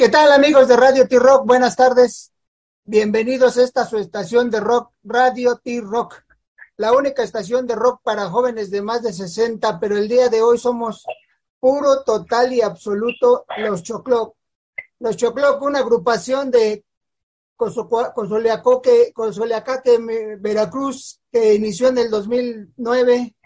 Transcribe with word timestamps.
¿Qué 0.00 0.08
tal 0.08 0.32
amigos 0.32 0.66
de 0.66 0.78
Radio 0.78 1.06
T-Rock? 1.06 1.44
Buenas 1.44 1.76
tardes. 1.76 2.32
Bienvenidos 2.84 3.58
a 3.58 3.62
esta 3.64 3.84
su 3.84 3.98
estación 3.98 4.50
de 4.50 4.58
rock, 4.58 4.92
Radio 5.04 5.60
T-Rock, 5.62 6.24
la 6.78 6.94
única 6.94 7.22
estación 7.22 7.66
de 7.66 7.74
rock 7.74 8.00
para 8.02 8.30
jóvenes 8.30 8.70
de 8.70 8.80
más 8.80 9.02
de 9.02 9.12
60, 9.12 9.78
pero 9.78 9.98
el 9.98 10.08
día 10.08 10.30
de 10.30 10.40
hoy 10.40 10.56
somos 10.56 11.04
puro, 11.58 12.02
total 12.02 12.50
y 12.54 12.62
absoluto 12.62 13.44
los 13.58 13.82
Chocloc. 13.82 14.36
Los 15.00 15.18
Chocloc, 15.18 15.60
una 15.60 15.80
agrupación 15.80 16.50
de 16.50 16.82
Consoleacaque, 17.54 19.12
Veracruz, 20.40 21.20
que 21.30 21.56
inició 21.56 21.88
en 21.88 21.98
el 21.98 22.08
2009, 22.08 23.36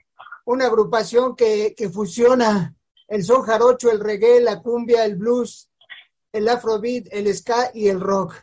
una 0.45 0.66
agrupación 0.66 1.34
que, 1.34 1.74
que 1.77 1.91
fusiona 1.91 2.77
el 3.09 3.24
son 3.24 3.42
jarocho, 3.42 3.91
el 3.91 3.98
reggae, 3.98 4.41
la 4.41 4.62
cumbia, 4.62 5.05
el 5.05 5.16
blues, 5.16 5.68
el 6.34 6.48
afrobeat, 6.48 7.06
el 7.12 7.33
ska 7.33 7.70
y 7.73 7.88
el 7.88 8.01
rock. 8.01 8.34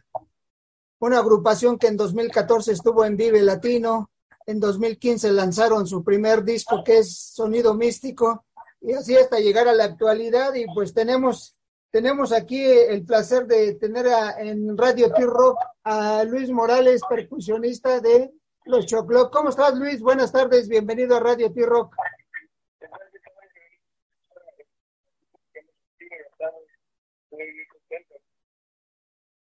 Una 1.00 1.20
agrupación 1.20 1.78
que 1.78 1.88
en 1.88 1.98
2014 1.98 2.72
estuvo 2.72 3.04
en 3.04 3.18
Vive 3.18 3.42
Latino, 3.42 4.10
en 4.46 4.62
2015 4.62 5.30
lanzaron 5.34 5.86
su 5.86 6.02
primer 6.02 6.44
disco 6.46 6.84
que 6.86 7.00
es 7.00 7.34
Sonido 7.34 7.74
Místico 7.74 8.46
y 8.80 8.94
así 8.94 9.18
hasta 9.18 9.40
llegar 9.40 9.68
a 9.68 9.74
la 9.74 9.84
actualidad 9.84 10.54
y 10.54 10.66
pues 10.74 10.94
tenemos 10.94 11.58
tenemos 11.92 12.32
aquí 12.32 12.64
el 12.64 13.04
placer 13.04 13.46
de 13.46 13.76
tener 13.76 14.06
en 14.38 14.78
Radio 14.78 15.12
T-Rock 15.12 15.58
a 15.84 16.24
Luis 16.24 16.50
Morales, 16.50 17.02
percusionista 17.10 18.00
de 18.00 18.32
Los 18.64 18.86
Choclo. 18.86 19.30
¿Cómo 19.30 19.50
estás, 19.50 19.76
Luis? 19.76 20.00
Buenas 20.00 20.32
tardes, 20.32 20.70
bienvenido 20.70 21.18
a 21.18 21.20
Radio 21.20 21.52
T-Rock. 21.52 21.94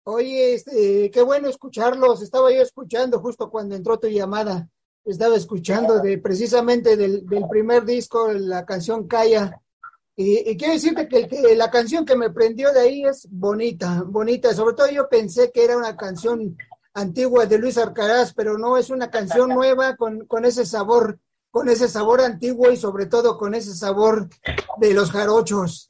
Oye, 0.05 0.55
este, 0.55 1.11
qué 1.11 1.23
bueno 1.23 1.49
escucharlos. 1.49 2.23
Estaba 2.23 2.53
yo 2.53 2.61
escuchando 2.63 3.21
justo 3.21 3.51
cuando 3.51 3.77
entró 3.77 3.99
tu 3.99 4.09
llamada. 4.09 4.69
Estaba 5.05 5.37
escuchando 5.37 6.01
de 6.01 6.19
precisamente 6.19 6.97
del, 6.97 7.25
primer 7.49 7.85
disco, 7.85 8.33
la 8.33 8.65
canción 8.65 9.07
Calla. 9.07 9.61
Y, 10.17 10.57
quiero 10.57 10.75
decirte 10.75 11.09
que, 11.09 11.29
que, 11.29 11.57
la 11.57 11.71
canción 11.71 12.05
que 12.05 12.17
me 12.17 12.31
prendió 12.31 12.73
de 12.73 12.81
ahí 12.81 13.05
es 13.05 13.29
bonita, 13.31 14.03
bonita. 14.05 14.53
Sobre 14.55 14.75
todo 14.75 14.91
yo 14.91 15.09
pensé 15.09 15.53
que 15.53 15.65
era 15.65 15.77
una 15.77 15.97
canción 15.97 16.57
antigua 16.95 17.47
de 17.47 17.59
Luis 17.59 17.79
Arcaraz, 17.79 18.35
pero 18.35 18.59
no, 18.59 18.77
es 18.77 18.91
una 18.91 19.11
canción 19.11 19.49
nueva 19.55 19.97
con, 19.97 20.27
con 20.27 20.45
ese 20.45 20.67
sabor, 20.67 21.19
con 21.51 21.69
ese 21.69 21.89
sabor 21.89 22.21
antiguo 22.21 22.71
y 22.73 22.77
sobre 22.77 23.07
todo 23.07 23.39
con 23.39 23.55
ese 23.55 23.75
sabor 23.75 24.29
de 24.79 24.95
los 24.95 25.13
jarochos. 25.13 25.89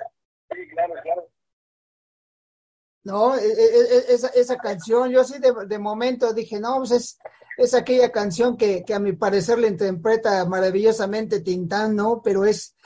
No, 3.05 3.35
e, 3.37 3.45
e, 3.45 3.51
e, 3.51 4.15
esa, 4.15 4.29
esa 4.29 4.57
canción, 4.57 5.11
yo 5.11 5.25
sí 5.25 5.39
de, 5.41 5.53
de 5.67 5.79
momento 5.79 6.33
dije, 6.33 6.61
no, 6.61 6.79
pues 6.79 6.93
es, 6.93 7.19
es 7.57 7.75
aquella 7.75 8.13
canción 8.13 8.57
que, 8.57 8.85
que, 8.85 8.95
a 8.95 9.01
mi 9.01 9.13
parecer 9.13 9.59
le 9.59 9.69
interpreta 9.69 10.45
maravillosamente 10.47 11.41
Tintán, 11.41 11.97
¿no? 11.97 12.23
Pero 12.23 12.45
es, 12.45 12.77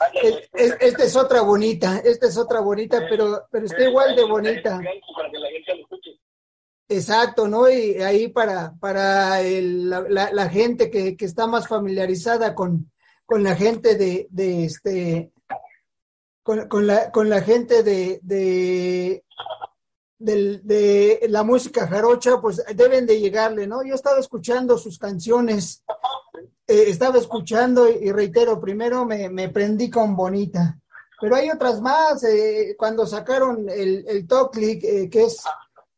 esta 0.53 1.03
es 1.03 1.15
otra 1.15 1.41
bonita, 1.41 1.99
esta 2.03 2.27
es 2.27 2.37
otra 2.37 2.61
bonita, 2.61 3.05
pero, 3.07 3.43
pero 3.51 3.65
está 3.65 3.83
igual 3.83 4.15
de 4.15 4.23
bonita. 4.23 4.81
Exacto, 6.89 7.47
¿no? 7.47 7.69
Y 7.69 8.01
ahí 8.01 8.29
para, 8.29 8.73
para 8.79 9.41
la, 9.41 10.31
la, 10.31 10.49
gente 10.49 10.89
que, 10.89 11.15
que, 11.15 11.25
está 11.25 11.45
más 11.45 11.67
familiarizada 11.67 12.55
con, 12.55 12.91
con 13.25 13.43
la 13.43 13.55
gente 13.55 13.95
de, 13.95 14.27
este, 14.63 15.31
con, 16.41 16.67
con, 16.67 16.87
la, 16.87 17.11
con 17.11 17.29
la 17.29 17.41
gente 17.41 17.83
de 17.83 19.23
del, 20.19 20.61
de 20.65 21.25
la 21.29 21.43
música 21.43 21.87
jarocha, 21.87 22.39
pues 22.41 22.63
deben 22.75 23.05
de 23.05 23.19
llegarle, 23.19 23.67
¿no? 23.67 23.83
Yo 23.83 23.95
estaba 23.95 24.19
escuchando 24.19 24.77
sus 24.77 24.97
canciones, 24.97 25.83
eh, 26.67 26.85
estaba 26.87 27.17
escuchando 27.17 27.89
y, 27.89 28.11
reitero, 28.11 28.59
primero 28.59 29.05
me, 29.05 29.29
me, 29.29 29.49
prendí 29.49 29.89
con 29.89 30.15
Bonita, 30.15 30.79
pero 31.21 31.35
hay 31.35 31.49
otras 31.49 31.81
más, 31.81 32.23
eh, 32.23 32.75
cuando 32.77 33.05
sacaron 33.05 33.69
el, 33.69 34.05
el 34.07 34.27
Toclic, 34.27 34.83
eh, 34.83 35.09
que 35.09 35.25
es, 35.25 35.43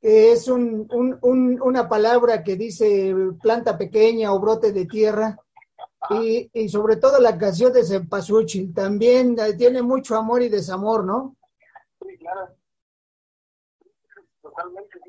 es 0.02 0.47
un, 0.47 0.88
un, 0.91 1.62
una 1.62 1.88
palabra 1.88 2.44
que 2.44 2.56
dice 2.56 3.13
planta 3.41 3.78
pequeña 3.78 4.34
o 4.34 4.40
brote 4.40 4.72
de 4.72 4.85
tierra, 4.85 5.38
y, 6.12 6.50
y 6.53 6.69
sobre 6.69 6.96
todo 6.96 7.19
la 7.19 7.38
canción 7.38 7.74
de 7.74 7.84
Cempasúchil, 7.84 8.74
también 8.74 9.35
tiene 9.58 9.81
mucho 9.81 10.16
amor 10.16 10.41
y 10.41 10.50
desamor, 10.50 11.03
¿no? 11.03 11.35
Sí, 12.02 12.18
claro 12.18 12.59
totalmente 14.59 15.00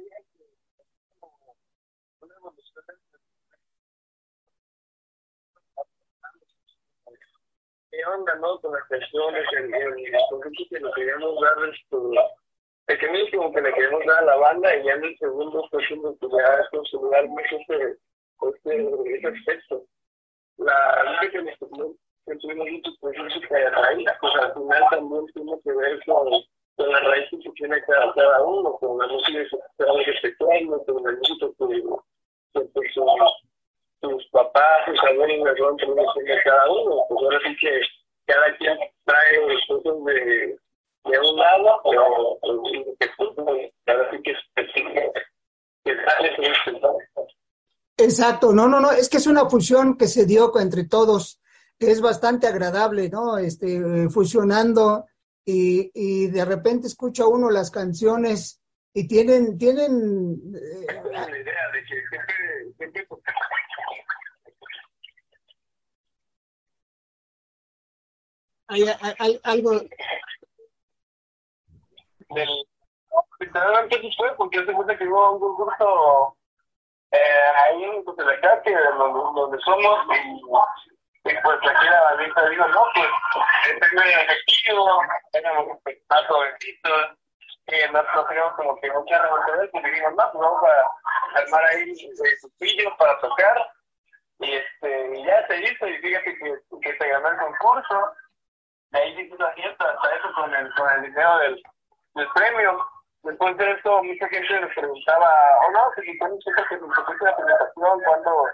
¿Qué 7.91 8.05
onda, 8.07 8.35
no? 8.37 8.61
Con 8.61 8.73
las 8.73 8.87
canciones, 8.89 9.45
el, 9.53 9.75
el, 9.75 10.13
conjunto 10.31 10.63
que 10.71 10.79
le 10.79 10.93
queríamos 10.95 11.41
dar, 11.41 11.69
esto, 11.69 12.13
el 12.87 13.11
mínimo 13.11 13.53
que 13.53 13.61
le 13.61 13.75
queremos 13.75 14.07
dar 14.07 14.23
a 14.23 14.27
la 14.27 14.37
banda, 14.37 14.77
y 14.77 14.85
ya 14.85 14.93
en 14.93 15.05
el 15.05 15.19
segundo 15.19 15.67
fue 15.71 15.85
siendo 15.87 16.17
que 16.19 16.29
ya 16.29 16.69
consolidar 16.71 17.27
mucho 17.27 17.57
ese, 17.57 17.99
ese, 18.49 19.17
ese 19.17 19.27
aspecto. 19.27 19.85
La 20.59 21.05
música 21.05 21.33
que 21.33 21.43
nos 21.43 21.97
que 22.27 22.37
tuvimos 22.37 22.71
muchos 22.71 22.97
procesos 23.01 23.43
que 23.49 23.57
hay 23.57 24.05
pues 24.21 24.35
al 24.37 24.55
final 24.55 24.85
también 24.91 25.27
tiene 25.35 25.61
que 25.65 25.73
ver 25.73 26.01
con 26.07 26.29
con 26.77 26.91
la 26.91 27.01
raíz 27.01 27.29
que 27.31 27.51
tiene 27.51 27.81
cada, 27.83 28.13
cada 28.15 28.43
uno, 28.43 28.73
con 28.79 28.99
la 28.99 29.07
música 29.07 29.39
que 29.39 29.85
cada 29.85 29.93
respetando, 30.05 30.85
con 30.85 31.03
la 31.05 31.13
música 31.13 31.47
que, 31.59 32.61
que 32.61 32.93
sus, 32.93 33.05
sus 34.01 34.27
papás, 34.31 34.87
sus 34.87 34.99
abuelos, 35.05 35.57
que 35.79 36.23
tiene 36.25 36.43
cada 36.45 36.71
uno. 36.71 37.05
Pues 37.09 37.25
ahora 37.25 37.41
sí 37.45 37.57
que 37.61 37.81
cada 38.27 38.57
quien 38.57 38.79
trae 39.05 39.67
cosas 39.69 40.05
de, 40.05 40.59
de 41.05 41.19
un 41.19 41.37
lado, 41.37 41.81
pero 41.85 42.39
que 42.99 43.73
cada 43.85 44.11
sí 44.11 44.23
que 44.23 44.35
que, 44.55 45.13
que 45.85 45.97
sale 46.05 46.37
Exacto, 47.97 48.53
no, 48.53 48.67
no, 48.67 48.81
no, 48.81 48.93
es 48.93 49.11
que 49.11 49.19
es 49.19 49.27
una 49.27 49.49
fusión 49.51 49.99
que 49.99 50.07
se 50.07 50.25
dio 50.25 50.51
entre 50.59 50.85
todos, 50.85 51.39
que 51.79 51.91
es 51.91 52.01
bastante 52.01 52.47
agradable, 52.47 53.11
¿no? 53.11 53.37
Este, 53.37 54.09
fusionando 54.09 55.05
y, 55.51 55.91
y 55.95 56.27
de 56.29 56.45
repente 56.45 56.87
escucha 56.87 57.27
uno 57.27 57.51
las 57.51 57.71
canciones 57.71 58.63
y 58.93 59.07
tienen, 59.09 59.59
tienen... 59.59 60.53
Eh, 60.55 60.87
la 61.11 61.29
idea 61.29 61.71
de 61.73 61.85
que 61.85 62.03
siempre, 62.09 62.73
siempre 62.77 63.07
hay, 68.69 68.85
hay, 69.19 69.41
algo... 69.43 69.73
Del, 72.31 72.49
literalmente 73.41 74.01
sí 74.01 74.11
fue 74.17 74.37
porque 74.37 74.59
hace 74.61 74.73
cuenta 74.73 74.97
que 74.97 75.09
hubo 75.09 75.33
un 75.33 75.41
concurso 75.41 76.37
eh, 77.11 77.19
ahí 77.65 77.83
en 77.83 78.05
Cotelacate, 78.05 78.73
donde, 78.97 79.41
donde 79.41 79.59
somos, 79.65 79.99
y 80.15 80.41
y 81.25 81.35
pues 81.43 81.59
aquí 81.59 81.87
la 81.87 82.01
bandita 82.03 82.49
digo, 82.49 82.67
no, 82.69 82.87
pues 82.95 83.09
es 83.83 83.93
medio 83.93 84.19
efectivo, 84.21 85.03
tenemos 85.33 85.67
un 85.67 85.81
pedazo 85.83 86.35
jovencitos, 86.35 87.19
y 87.67 87.93
no, 87.93 88.03
no 88.03 88.25
tenemos 88.27 88.55
como 88.55 88.81
que 88.81 88.91
mucha 88.91 89.19
revolución, 89.23 89.71
y 89.73 89.83
dijimos, 89.83 90.15
no, 90.17 90.33
pues 90.33 90.43
vamos 90.43 90.63
a 90.65 91.39
armar 91.41 91.65
ahí 91.67 91.95
su 91.95 92.51
pillo 92.59 92.97
para 92.97 93.19
tocar, 93.21 93.71
y 94.39 94.55
este 94.55 95.19
y 95.19 95.25
ya 95.25 95.47
se 95.47 95.61
hizo, 95.61 95.87
y 95.87 95.99
fíjate 95.99 96.39
que, 96.39 96.55
que 96.83 96.99
se 96.99 97.09
ganó 97.09 97.29
el 97.29 97.37
concurso, 97.37 98.13
ahí 98.93 99.15
se 99.15 99.23
hizo 99.23 99.37
la 99.37 99.53
fiesta, 99.53 99.85
hasta 99.85 100.17
eso 100.17 100.33
con 100.35 100.55
el, 100.55 100.75
con 100.75 100.91
el 100.91 101.03
dinero 101.03 101.39
del, 101.39 101.63
del 102.15 102.29
premio. 102.35 102.87
Después 103.23 103.55
de 103.59 103.73
eso, 103.73 104.03
mucha 104.03 104.29
gente 104.29 104.61
nos 104.61 104.75
preguntaba, 104.75 105.31
oh 105.67 105.71
no, 105.73 105.91
se 105.95 106.03
supone 106.11 106.39
que 106.39 106.53
se 106.55 107.25
la 107.25 107.37
presentación, 107.37 108.01
cuando 108.01 108.47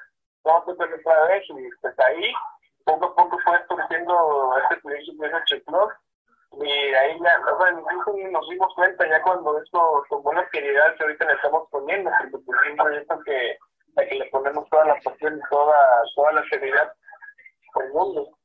vamos 0.42 0.66
a 0.66 0.70
empezar 0.72 0.98
otra 0.98 1.26
vez, 1.28 1.44
y 1.48 1.69
pues 1.80 1.98
ahí 2.00 2.34
poco 2.86 3.06
a 3.06 3.14
poco 3.14 3.38
fue 3.44 3.58
surgiendo 3.68 4.54
este 4.62 4.80
proyecto 4.80 5.12
de 5.18 5.28
ese 5.28 5.64
Club 5.64 5.90
y 6.52 6.70
ahí 6.70 7.18
ya, 7.22 7.52
o 7.52 7.60
sea, 7.60 7.70
incluso 7.70 8.30
nos 8.30 8.48
dimos 8.48 8.72
cuenta 8.74 9.06
ya 9.06 9.20
cuando 9.22 9.60
esto 9.60 10.04
tomó 10.08 10.32
la 10.32 10.48
seriedad 10.50 10.96
que 10.96 11.04
ahorita 11.04 11.26
le 11.26 11.32
estamos 11.34 11.68
poniendo, 11.70 12.10
porque 12.18 12.38
pues, 12.46 12.58
es 12.64 12.70
un 12.70 12.76
proyecto 12.76 13.20
que, 13.26 13.58
a 13.96 14.06
que 14.06 14.14
le 14.14 14.24
ponemos 14.26 14.68
toda 14.70 14.86
la 14.86 14.94
pasión 15.04 15.36
y 15.36 15.50
toda, 15.50 15.76
toda 16.14 16.32
la 16.32 16.48
seriedad 16.48 16.92
al 17.74 17.92
mundo. 17.92 18.38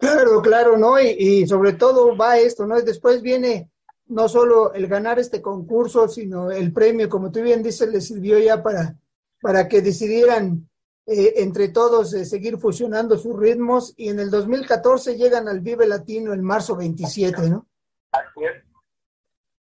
Claro, 0.00 0.42
claro, 0.42 0.76
¿no? 0.78 0.98
Y, 0.98 1.14
y 1.18 1.46
sobre 1.46 1.74
todo 1.74 2.16
va 2.16 2.38
esto, 2.38 2.66
¿no? 2.66 2.80
Después 2.80 3.22
viene 3.22 3.70
no 4.06 4.28
solo 4.28 4.72
el 4.72 4.88
ganar 4.88 5.18
este 5.18 5.42
concurso, 5.42 6.08
sino 6.08 6.50
el 6.50 6.72
premio, 6.72 7.08
como 7.08 7.30
tú 7.30 7.42
bien 7.42 7.62
dices, 7.62 7.88
le 7.88 8.00
sirvió 8.00 8.38
ya 8.38 8.62
para, 8.62 8.94
para 9.40 9.68
que 9.68 9.80
decidieran 9.80 10.68
eh, 11.10 11.40
entre 11.42 11.68
todos 11.68 12.12
eh, 12.12 12.26
seguir 12.26 12.58
fusionando 12.58 13.16
sus 13.16 13.34
ritmos 13.34 13.94
y 13.96 14.10
en 14.10 14.20
el 14.20 14.30
2014 14.30 15.16
llegan 15.16 15.48
al 15.48 15.60
Vive 15.60 15.86
Latino 15.86 16.34
en 16.34 16.42
marzo 16.42 16.76
27, 16.76 17.48
¿no? 17.48 17.66
Así 18.12 18.44
es. 18.44 18.62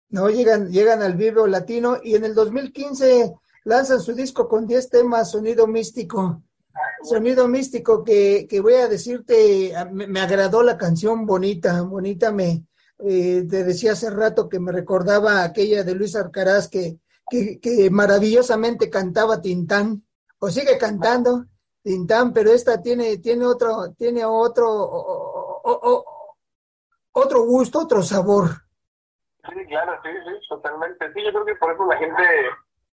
No, 0.10 0.30
llegan, 0.30 0.69
llegan 0.69 1.01
al 1.01 1.16
Vivo 1.16 1.48
Latino 1.48 2.00
y 2.04 2.16
en 2.16 2.25
el 2.25 2.36
2015 2.36 3.33
lanzan 3.63 4.01
su 4.01 4.13
disco 4.13 4.50
con 4.50 4.68
10 4.68 4.89
temas, 4.89 5.31
Sonido 5.31 5.68
Místico. 5.68 6.44
Sonido 7.01 7.48
Místico 7.48 8.04
que, 8.04 8.45
que 8.50 8.60
voy 8.60 8.74
a 8.74 8.89
decirte, 8.89 9.74
me, 9.89 10.07
me, 10.07 10.19
agradó 10.19 10.63
la 10.63 10.77
canción 10.77 11.25
bonita, 11.25 11.81
bonita 11.84 12.34
me, 12.34 12.66
eh, 13.00 13.48
te 13.50 13.63
decía 13.63 13.94
hace 13.94 14.10
rato 14.10 14.50
que 14.50 14.60
me 14.60 14.74
recordaba 14.74 15.45
aquella 15.45 15.86
de 15.86 15.95
Luis 15.95 16.13
Arcaraz 16.18 16.68
que, 16.68 17.00
que, 17.30 17.57
que 17.62 17.89
maravillosamente 17.89 18.89
cantaba 18.89 19.42
Tintán, 19.42 20.04
o 20.41 20.49
sigue 20.49 20.77
cantando 20.77 21.45
Tintán, 21.83 22.33
pero 22.33 22.51
esta 22.51 22.81
tiene, 22.81 23.17
tiene 23.17 23.45
otro, 23.45 23.93
tiene 23.97 24.25
otro, 24.25 24.67
o, 24.69 26.05
otro 27.13 27.41
gusto, 27.43 27.79
otro 27.79 28.01
sabor. 28.01 28.49
Sí, 29.49 29.65
claro, 29.67 29.99
sí, 30.03 30.09
sí, 30.09 30.47
totalmente. 30.49 31.13
Sí, 31.13 31.23
yo 31.23 31.31
creo 31.31 31.45
que 31.45 31.55
por 31.55 31.73
eso 31.73 31.85
la 31.85 31.97
gente 31.97 32.23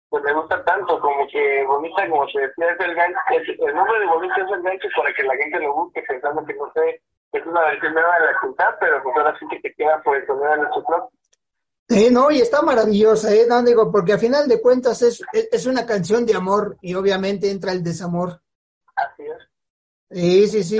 pues 0.09 0.23
le 0.23 0.33
gusta 0.33 0.63
tanto, 0.63 0.99
como 0.99 1.27
que 1.27 1.65
Bonita, 1.65 2.07
como 2.09 2.27
se 2.29 2.39
decía, 2.41 2.69
es 2.69 2.79
el 2.79 2.95
gancho, 2.95 3.19
el 3.67 3.75
nombre 3.75 3.99
de 3.99 4.05
Bonita 4.05 4.35
es 4.35 4.51
el 4.51 4.61
gancho 4.61 4.87
para 4.95 5.13
que 5.13 5.23
la 5.23 5.35
gente 5.35 5.59
lo 5.59 5.73
busque 5.73 6.03
pensando 6.07 6.45
que 6.45 6.53
no 6.53 6.71
sé, 6.73 7.01
es 7.31 7.45
una 7.45 7.61
versión 7.61 7.93
nueva 7.93 8.19
de 8.19 8.25
la 8.27 8.39
ciudad, 8.39 8.77
pero 8.79 9.03
pues 9.03 9.17
ahora 9.17 9.37
sí 9.39 9.47
que 9.49 9.59
te 9.59 9.73
queda 9.73 10.01
por 10.03 10.15
el 10.15 10.25
sonido 10.25 10.51
de 10.51 10.57
nuestro 10.57 10.83
club. 10.83 11.09
Eh, 11.87 12.09
no, 12.09 12.31
y 12.31 12.41
está 12.41 12.61
maravillosa, 12.61 13.33
¿eh? 13.33 13.45
No, 13.47 13.61
digo, 13.63 13.91
porque 13.91 14.13
a 14.13 14.17
final 14.17 14.47
de 14.47 14.59
cuentas 14.59 15.01
es, 15.03 15.21
es 15.33 15.65
una 15.67 15.85
canción 15.85 16.25
de 16.25 16.33
amor 16.33 16.77
y 16.81 16.95
obviamente 16.95 17.51
entra 17.51 17.71
el 17.71 17.83
desamor. 17.83 18.41
Así 18.95 19.23
es. 19.23 19.45
Sí, 20.09 20.47
sí, 20.47 20.63
sí. 20.63 20.79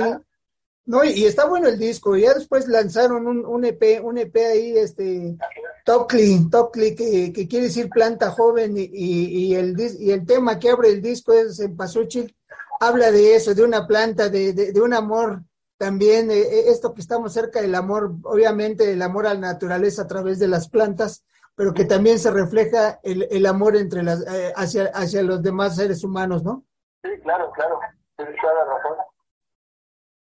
No, 0.86 1.04
y, 1.04 1.10
y, 1.10 1.24
está 1.26 1.46
bueno 1.46 1.68
el 1.68 1.78
disco. 1.78 2.16
Ya 2.16 2.34
después 2.34 2.66
lanzaron 2.66 3.26
un, 3.26 3.44
un 3.44 3.64
EP, 3.64 4.00
un 4.02 4.18
EP 4.18 4.36
ahí, 4.36 4.78
este, 4.78 5.36
Tocli, 5.84 6.48
Tocli, 6.50 6.94
que, 6.94 7.32
que 7.32 7.46
quiere 7.46 7.66
decir 7.66 7.88
planta 7.88 8.30
joven, 8.30 8.76
y, 8.76 8.82
y, 8.82 9.46
y, 9.46 9.54
el, 9.54 9.76
y 10.00 10.10
el 10.10 10.24
tema 10.26 10.58
que 10.58 10.70
abre 10.70 10.90
el 10.90 11.02
disco 11.02 11.32
es 11.32 11.58
en 11.60 11.76
Pasuchil, 11.76 12.36
habla 12.80 13.10
de 13.10 13.34
eso, 13.34 13.54
de 13.54 13.62
una 13.62 13.86
planta, 13.86 14.28
de, 14.28 14.52
de, 14.52 14.72
de 14.72 14.80
un 14.80 14.94
amor 14.94 15.42
también 15.78 16.30
eh, 16.30 16.70
esto 16.70 16.94
que 16.94 17.00
estamos 17.00 17.32
cerca 17.32 17.60
del 17.60 17.74
amor, 17.74 18.12
obviamente 18.24 18.92
el 18.92 19.02
amor 19.02 19.26
a 19.26 19.34
la 19.34 19.40
naturaleza 19.40 20.02
a 20.02 20.06
través 20.06 20.38
de 20.38 20.48
las 20.48 20.68
plantas, 20.68 21.24
pero 21.54 21.72
que 21.72 21.84
también 21.84 22.18
se 22.18 22.30
refleja 22.30 23.00
el, 23.02 23.26
el 23.30 23.46
amor 23.46 23.76
entre 23.76 24.02
las, 24.02 24.20
eh, 24.26 24.52
hacia, 24.56 24.84
hacia 24.94 25.22
los 25.22 25.42
demás 25.42 25.76
seres 25.76 26.04
humanos, 26.04 26.42
¿no? 26.42 26.64
Sí, 27.02 27.10
claro, 27.22 27.50
claro, 27.52 27.80
tienes 28.16 28.36
toda 28.40 28.54
la 28.54 28.64
razón. 28.64 28.96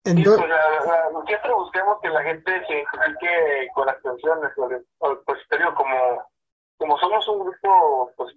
Entonces, 0.03 0.33
sí, 0.33 0.39
pues, 0.39 0.49
la, 0.49 1.09
la, 1.11 1.25
siempre 1.27 1.53
busquemos 1.53 1.99
que 2.01 2.09
la 2.09 2.23
gente 2.23 2.51
se 2.65 2.73
identifique 2.73 3.67
con 3.75 3.85
las 3.85 4.01
canciones, 4.01 4.51
pues 4.57 5.37
te 5.47 5.57
digo, 5.57 5.75
como, 5.75 6.27
como 6.77 6.97
somos 6.97 7.27
un 7.27 7.39
grupo 7.39 8.11
pues 8.17 8.35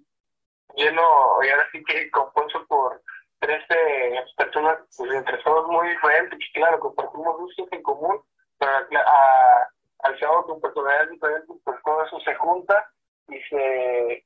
lleno, 0.75 1.01
y 1.43 1.49
ahora 1.49 1.65
sí 1.71 1.83
que 1.83 2.11
compuesto 2.11 2.65
por 2.67 3.01
13 3.45 4.25
personas, 4.37 4.77
pues 4.97 5.11
entre 5.11 5.37
todos 5.43 5.67
muy 5.67 5.87
diferentes, 5.89 6.39
claro, 6.53 6.79
compartimos 6.79 7.37
gustos 7.37 7.67
en 7.71 7.83
común, 7.83 8.19
pero 8.57 8.71
a, 8.71 9.69
al 9.99 10.19
cabo 10.19 10.45
con 10.45 10.61
personalidades 10.61 11.11
diferentes, 11.11 11.55
pues 11.63 11.77
todo 11.85 12.03
eso 12.05 12.19
se 12.21 12.33
junta 12.35 12.89
y 13.27 13.39
se 13.41 14.25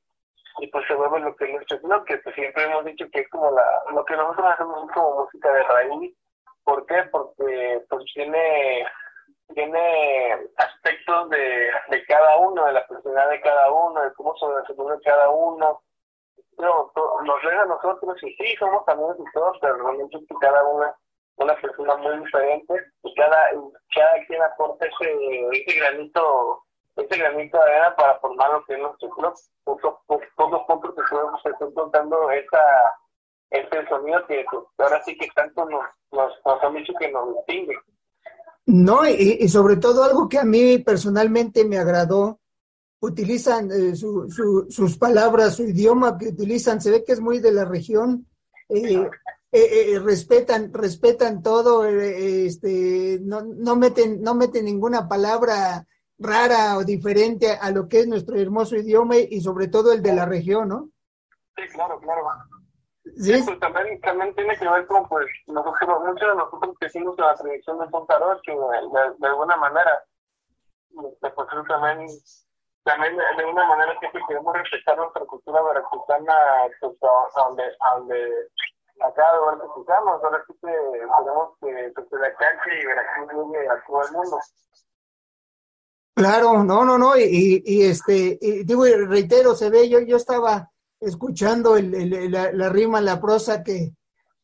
y 0.58 0.66
pues 0.68 0.86
se 0.86 0.94
vuelve 0.94 1.20
lo 1.20 1.36
que 1.36 1.44
es 1.44 1.52
nuestro 1.52 1.78
blog, 1.80 2.04
que 2.04 2.16
pues 2.18 2.34
siempre 2.34 2.64
hemos 2.64 2.84
dicho 2.84 3.06
que 3.12 3.20
es 3.20 3.28
como 3.28 3.50
la, 3.50 3.64
lo 3.92 4.04
que 4.04 4.16
nosotros 4.16 4.52
hacemos 4.52 4.90
como 4.92 5.24
música 5.24 5.52
de 5.52 5.62
raíz. 5.64 6.16
¿Por 6.64 6.86
qué? 6.86 7.02
Porque 7.10 7.82
pues 7.88 8.04
tiene, 8.14 8.86
tiene 9.54 10.48
aspectos 10.56 11.30
de, 11.30 11.70
de 11.90 12.04
cada 12.06 12.36
uno, 12.38 12.64
de 12.66 12.72
la 12.72 12.86
personalidad 12.86 13.30
de 13.30 13.40
cada 13.40 13.70
uno, 13.70 14.02
de 14.02 14.12
cómo 14.14 14.34
se 14.36 14.46
desenvuelve 14.60 15.02
cada 15.02 15.30
uno, 15.30 15.82
no, 16.58 16.92
nos 17.24 17.42
ven 17.42 17.58
a 17.58 17.66
nosotros 17.66 18.16
y 18.22 18.34
sí, 18.34 18.56
somos 18.58 18.86
amigos 18.88 19.16
y 19.18 19.32
todos, 19.32 19.56
pero 19.60 19.76
realmente 19.76 20.18
cada 20.40 20.64
una 20.64 20.94
una 21.40 21.56
persona 21.58 21.96
muy 21.96 22.18
diferente 22.18 22.74
y 23.02 23.14
cada, 23.14 23.50
cada 23.94 24.26
quien 24.26 24.42
aporta 24.42 24.86
ese, 24.86 25.48
ese 25.52 25.78
granito 25.78 26.62
ese 26.96 27.18
granito 27.18 27.56
de 27.56 27.62
arena 27.64 27.96
para 27.96 28.18
formar 28.18 28.52
lo 28.52 28.64
que 28.64 28.74
es 28.74 28.80
nuestro 28.80 29.08
club. 29.10 29.34
Poco, 29.64 30.02
poco, 30.06 30.66
poco 30.66 30.94
que 30.94 31.50
están 31.50 31.72
contando 31.72 32.30
esa, 32.30 32.60
este 33.50 33.88
sonido 33.88 34.26
que 34.26 34.44
ahora 34.78 35.02
sí 35.04 35.16
que 35.16 35.28
tanto 35.34 35.64
nos, 35.66 35.84
nos, 36.12 36.32
nos 36.44 36.62
han 36.62 36.74
dicho 36.74 36.92
que 36.98 37.10
nos 37.10 37.34
distingue. 37.36 37.76
No, 38.66 39.06
y, 39.08 39.38
y 39.40 39.48
sobre 39.48 39.76
todo 39.76 40.04
algo 40.04 40.28
que 40.28 40.38
a 40.38 40.44
mí 40.44 40.78
personalmente 40.78 41.64
me 41.64 41.78
agradó 41.78 42.39
utilizan 43.00 43.70
eh, 43.70 43.96
su, 43.96 44.30
su, 44.30 44.66
sus 44.70 44.98
palabras, 44.98 45.56
su 45.56 45.64
idioma 45.64 46.18
que 46.18 46.28
utilizan, 46.28 46.80
se 46.80 46.90
ve 46.90 47.04
que 47.04 47.12
es 47.12 47.20
muy 47.20 47.38
de 47.38 47.52
la 47.52 47.64
región, 47.64 48.26
eh, 48.68 49.08
eh, 49.52 49.98
respetan, 49.98 50.72
respetan 50.72 51.42
todo, 51.42 51.84
este, 51.84 53.18
no, 53.22 53.42
no, 53.42 53.74
meten, 53.76 54.22
no 54.22 54.34
meten 54.34 54.66
ninguna 54.66 55.08
palabra 55.08 55.86
rara 56.18 56.76
o 56.76 56.84
diferente 56.84 57.50
a 57.50 57.70
lo 57.70 57.88
que 57.88 58.00
es 58.00 58.06
nuestro 58.06 58.38
hermoso 58.38 58.76
idioma 58.76 59.16
y 59.16 59.40
sobre 59.40 59.68
todo 59.68 59.92
el 59.92 60.02
de 60.02 60.14
la 60.14 60.26
región, 60.26 60.68
¿no? 60.68 60.90
Sí, 61.56 61.62
claro, 61.72 61.98
claro. 62.00 62.22
Sí, 63.16 63.42
pues 63.44 63.58
también, 63.58 64.00
también 64.02 64.34
tiene 64.34 64.56
que 64.56 64.68
ver 64.68 64.86
con, 64.86 65.08
pues, 65.08 65.26
nosotros, 65.46 66.00
muchos 66.04 66.28
de 66.28 66.36
nosotros 66.36 66.76
crecimos 66.78 67.18
en 67.18 67.24
la 67.24 67.34
tradición 67.34 67.78
de 67.78 67.86
Pontarocho, 67.88 68.40
que 68.44 68.52
de, 68.52 69.14
de, 69.18 69.26
alguna 69.26 69.56
manera, 69.56 70.04
pues 70.94 71.14
eso 71.24 71.64
también 71.66 72.06
también 72.84 73.16
de 73.16 73.44
una 73.44 73.68
manera 73.68 73.96
que 74.00 74.08
queremos 74.26 74.56
respetar 74.56 74.96
nuestra 74.96 75.24
cultura 75.26 75.62
veracruzana 75.62 76.34
pues, 76.80 76.96
a, 77.02 77.40
donde, 77.40 77.62
a 77.62 77.98
donde 77.98 78.48
acá 79.00 79.22
donde 79.34 79.64
estamos, 79.80 80.24
ahora 80.24 80.44
sí 80.46 80.54
que 80.60 80.68
tenemos 80.68 81.50
que 81.60 81.92
pues, 81.94 82.20
la 82.20 82.34
cancha 82.34 82.74
y 82.80 82.86
Veracruz 82.86 83.52
llegue 83.52 83.68
a 83.68 83.84
todo 83.86 84.02
el 84.06 84.12
mundo. 84.12 84.38
Claro, 86.14 86.64
no, 86.64 86.84
no, 86.84 86.98
no, 86.98 87.16
y, 87.16 87.62
y 87.64 87.82
este, 87.84 88.38
y 88.40 88.64
digo, 88.64 88.86
y 88.86 88.92
reitero, 88.92 89.54
se 89.54 89.70
ve, 89.70 89.88
yo, 89.88 90.00
yo 90.00 90.16
estaba 90.16 90.70
escuchando 90.98 91.76
el, 91.76 92.30
la 92.30 92.68
rima, 92.68 93.00
la 93.00 93.20
prosa 93.20 93.62
que, 93.62 93.92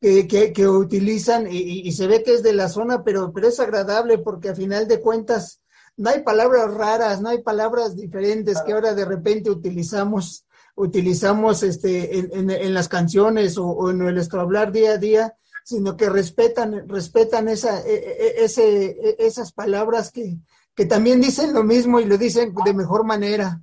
que, 0.00 0.26
que, 0.26 0.52
que 0.52 0.66
utilizan 0.66 1.46
y, 1.46 1.86
y, 1.86 1.92
se 1.92 2.06
ve 2.06 2.22
que 2.22 2.34
es 2.34 2.42
de 2.42 2.54
la 2.54 2.68
zona, 2.68 3.02
pero, 3.02 3.32
pero 3.32 3.48
es 3.48 3.60
agradable 3.60 4.18
porque 4.18 4.50
a 4.50 4.54
final 4.54 4.88
de 4.88 5.00
cuentas 5.00 5.60
no 5.96 6.10
hay 6.10 6.22
palabras 6.22 6.72
raras, 6.74 7.20
no 7.20 7.30
hay 7.30 7.42
palabras 7.42 7.96
diferentes 7.96 8.60
que 8.62 8.72
ahora 8.72 8.94
de 8.94 9.04
repente 9.04 9.50
utilizamos, 9.50 10.46
utilizamos 10.74 11.62
este, 11.62 12.18
en, 12.18 12.30
en, 12.32 12.50
en 12.50 12.74
las 12.74 12.88
canciones 12.88 13.56
o, 13.56 13.66
o, 13.66 13.90
en 13.90 13.98
nuestro 13.98 14.40
hablar 14.40 14.72
día 14.72 14.92
a 14.92 14.98
día, 14.98 15.34
sino 15.64 15.96
que 15.96 16.08
respetan, 16.10 16.88
respetan 16.88 17.48
esa, 17.48 17.80
e, 17.80 17.94
e, 17.94 18.44
ese, 18.44 18.86
e, 18.90 19.16
esas 19.18 19.52
palabras 19.52 20.12
que, 20.12 20.36
que 20.74 20.84
también 20.84 21.20
dicen 21.20 21.54
lo 21.54 21.64
mismo 21.64 21.98
y 21.98 22.04
lo 22.04 22.18
dicen 22.18 22.54
de 22.64 22.74
mejor 22.74 23.04
manera. 23.04 23.60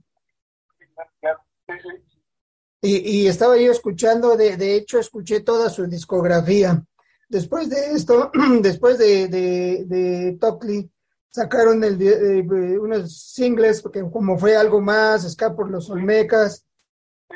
Y, 2.82 3.22
y 3.22 3.28
estaba 3.28 3.58
yo 3.58 3.72
escuchando, 3.72 4.36
de, 4.36 4.58
de 4.58 4.75
hecho, 4.75 5.00
escuché 5.00 5.40
toda 5.40 5.70
su 5.70 5.88
discografía. 5.88 6.84
Después 7.30 7.70
de 7.70 7.94
esto, 7.94 8.32
después 8.62 8.98
de, 8.98 9.28
de, 9.30 9.86
de 9.86 10.38
Tockley, 10.42 10.92
sacaron 11.34 11.84
el, 11.84 12.00
eh, 12.00 12.78
unos 12.78 13.18
singles, 13.18 13.82
porque 13.82 14.04
como 14.12 14.38
fue 14.38 14.56
algo 14.56 14.80
más, 14.80 15.25
Escape 15.25 15.56
por 15.56 15.72
los 15.72 15.90
Olmecas. 15.90 16.66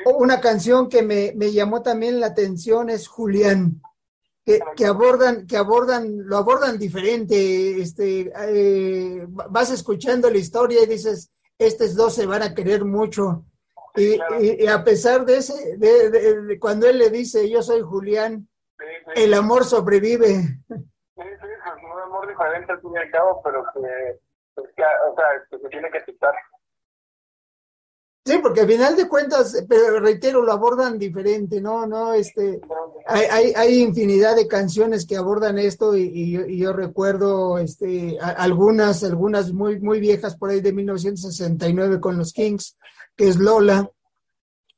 Una 0.04 0.40
canción 0.40 0.88
que 0.88 1.02
me, 1.02 1.32
me, 1.34 1.52
llamó 1.52 1.82
también 1.82 2.20
la 2.20 2.28
atención 2.28 2.88
es 2.90 3.08
Julián, 3.08 3.82
que, 4.44 4.60
que, 4.76 4.86
abordan, 4.86 5.48
que 5.48 5.56
abordan, 5.56 6.28
lo 6.28 6.36
abordan 6.36 6.78
diferente. 6.78 7.82
Este, 7.82 8.30
eh, 8.48 9.26
vas 9.26 9.72
escuchando 9.72 10.30
la 10.30 10.38
historia 10.38 10.84
y 10.84 10.86
dices, 10.86 11.30
estos 11.58 11.96
dos 11.96 12.14
se 12.14 12.26
van 12.26 12.42
a 12.42 12.54
querer 12.54 12.84
mucho. 12.84 13.44
Y, 13.96 14.12
y, 14.40 14.62
y 14.62 14.66
a 14.68 14.84
pesar 14.84 15.26
de 15.26 15.38
ese, 15.38 15.76
de, 15.76 16.10
de, 16.10 16.42
de, 16.42 16.58
cuando 16.60 16.86
él 16.86 16.98
le 16.98 17.10
dice, 17.10 17.50
yo 17.50 17.64
soy 17.64 17.80
Julián, 17.80 18.48
el 19.16 19.34
amor 19.34 19.64
sobrevive 19.64 20.60
amor 22.08 22.28
diferente 22.28 22.72
al 22.72 22.80
fin 22.80 22.92
y 22.94 22.98
al 22.98 23.10
cabo, 23.10 23.40
pero 23.42 23.64
que, 23.72 24.20
pues, 24.54 24.68
o 24.68 25.14
sea, 25.14 25.58
se 25.60 25.68
tiene 25.68 25.90
que 25.90 25.98
aceptar. 25.98 26.34
Sí, 28.28 28.38
porque 28.42 28.60
al 28.60 28.66
final 28.66 28.94
de 28.94 29.08
cuentas, 29.08 29.64
pero 29.66 30.00
reitero, 30.00 30.42
lo 30.42 30.52
abordan 30.52 30.98
diferente, 30.98 31.62
¿no? 31.62 31.86
No, 31.86 32.12
este, 32.12 32.60
hay, 33.06 33.24
hay, 33.24 33.52
hay 33.56 33.80
infinidad 33.80 34.36
de 34.36 34.46
canciones 34.46 35.06
que 35.06 35.16
abordan 35.16 35.58
esto 35.58 35.96
y, 35.96 36.58
yo 36.58 36.74
recuerdo, 36.74 37.56
este, 37.56 38.18
algunas, 38.20 39.02
algunas 39.02 39.50
muy, 39.54 39.80
muy 39.80 39.98
viejas 39.98 40.36
por 40.36 40.50
ahí 40.50 40.60
de 40.60 40.74
1969 40.74 42.00
con 42.00 42.18
los 42.18 42.34
Kings, 42.34 42.76
que 43.16 43.28
es 43.28 43.38
Lola, 43.38 43.90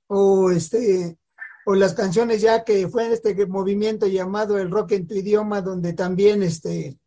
o 0.07 0.53
este, 0.53 1.19
o 1.67 1.75
las 1.75 1.95
canciones 1.95 2.41
ya 2.41 2.63
que 2.63 2.87
fue 2.87 3.07
en 3.07 3.15
este 3.15 3.35
movimiento 3.47 4.07
llamado 4.07 4.59
el 4.59 4.71
rock 4.71 4.93
en 4.93 5.09
tu 5.09 5.15
idioma, 5.15 5.61
donde 5.61 5.93
también 5.93 6.45
este, 6.45 7.00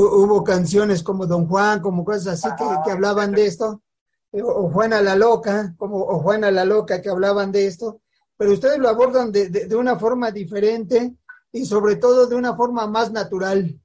hubo 0.00 0.44
canciones 0.44 1.02
como 1.02 1.26
Don 1.26 1.46
Juan, 1.46 1.80
como 1.80 2.04
cosas 2.04 2.44
así 2.44 2.48
que, 2.56 2.64
que 2.84 2.90
hablaban 2.92 3.32
de 3.32 3.46
esto. 3.46 3.82
o 4.32 4.70
Juana 4.70 5.00
la 5.00 5.16
Loca, 5.16 5.74
como, 5.76 5.98
o 5.98 6.20
Juana 6.20 6.50
la 6.50 6.64
Loca 6.64 7.00
que 7.00 7.08
hablaban 7.10 7.52
de 7.52 7.66
esto, 7.66 8.00
pero 8.36 8.52
ustedes 8.52 8.78
lo 8.78 8.88
abordan 8.88 9.32
de, 9.32 9.48
de, 9.48 9.66
de 9.66 9.76
una 9.76 9.98
forma 9.98 10.30
diferente 10.30 11.14
y 11.52 11.64
sobre 11.64 11.96
todo 11.96 12.26
de 12.26 12.36
una 12.36 12.54
forma 12.54 12.86
más 12.86 13.10
natural. 13.10 13.64
Sí, 13.64 13.78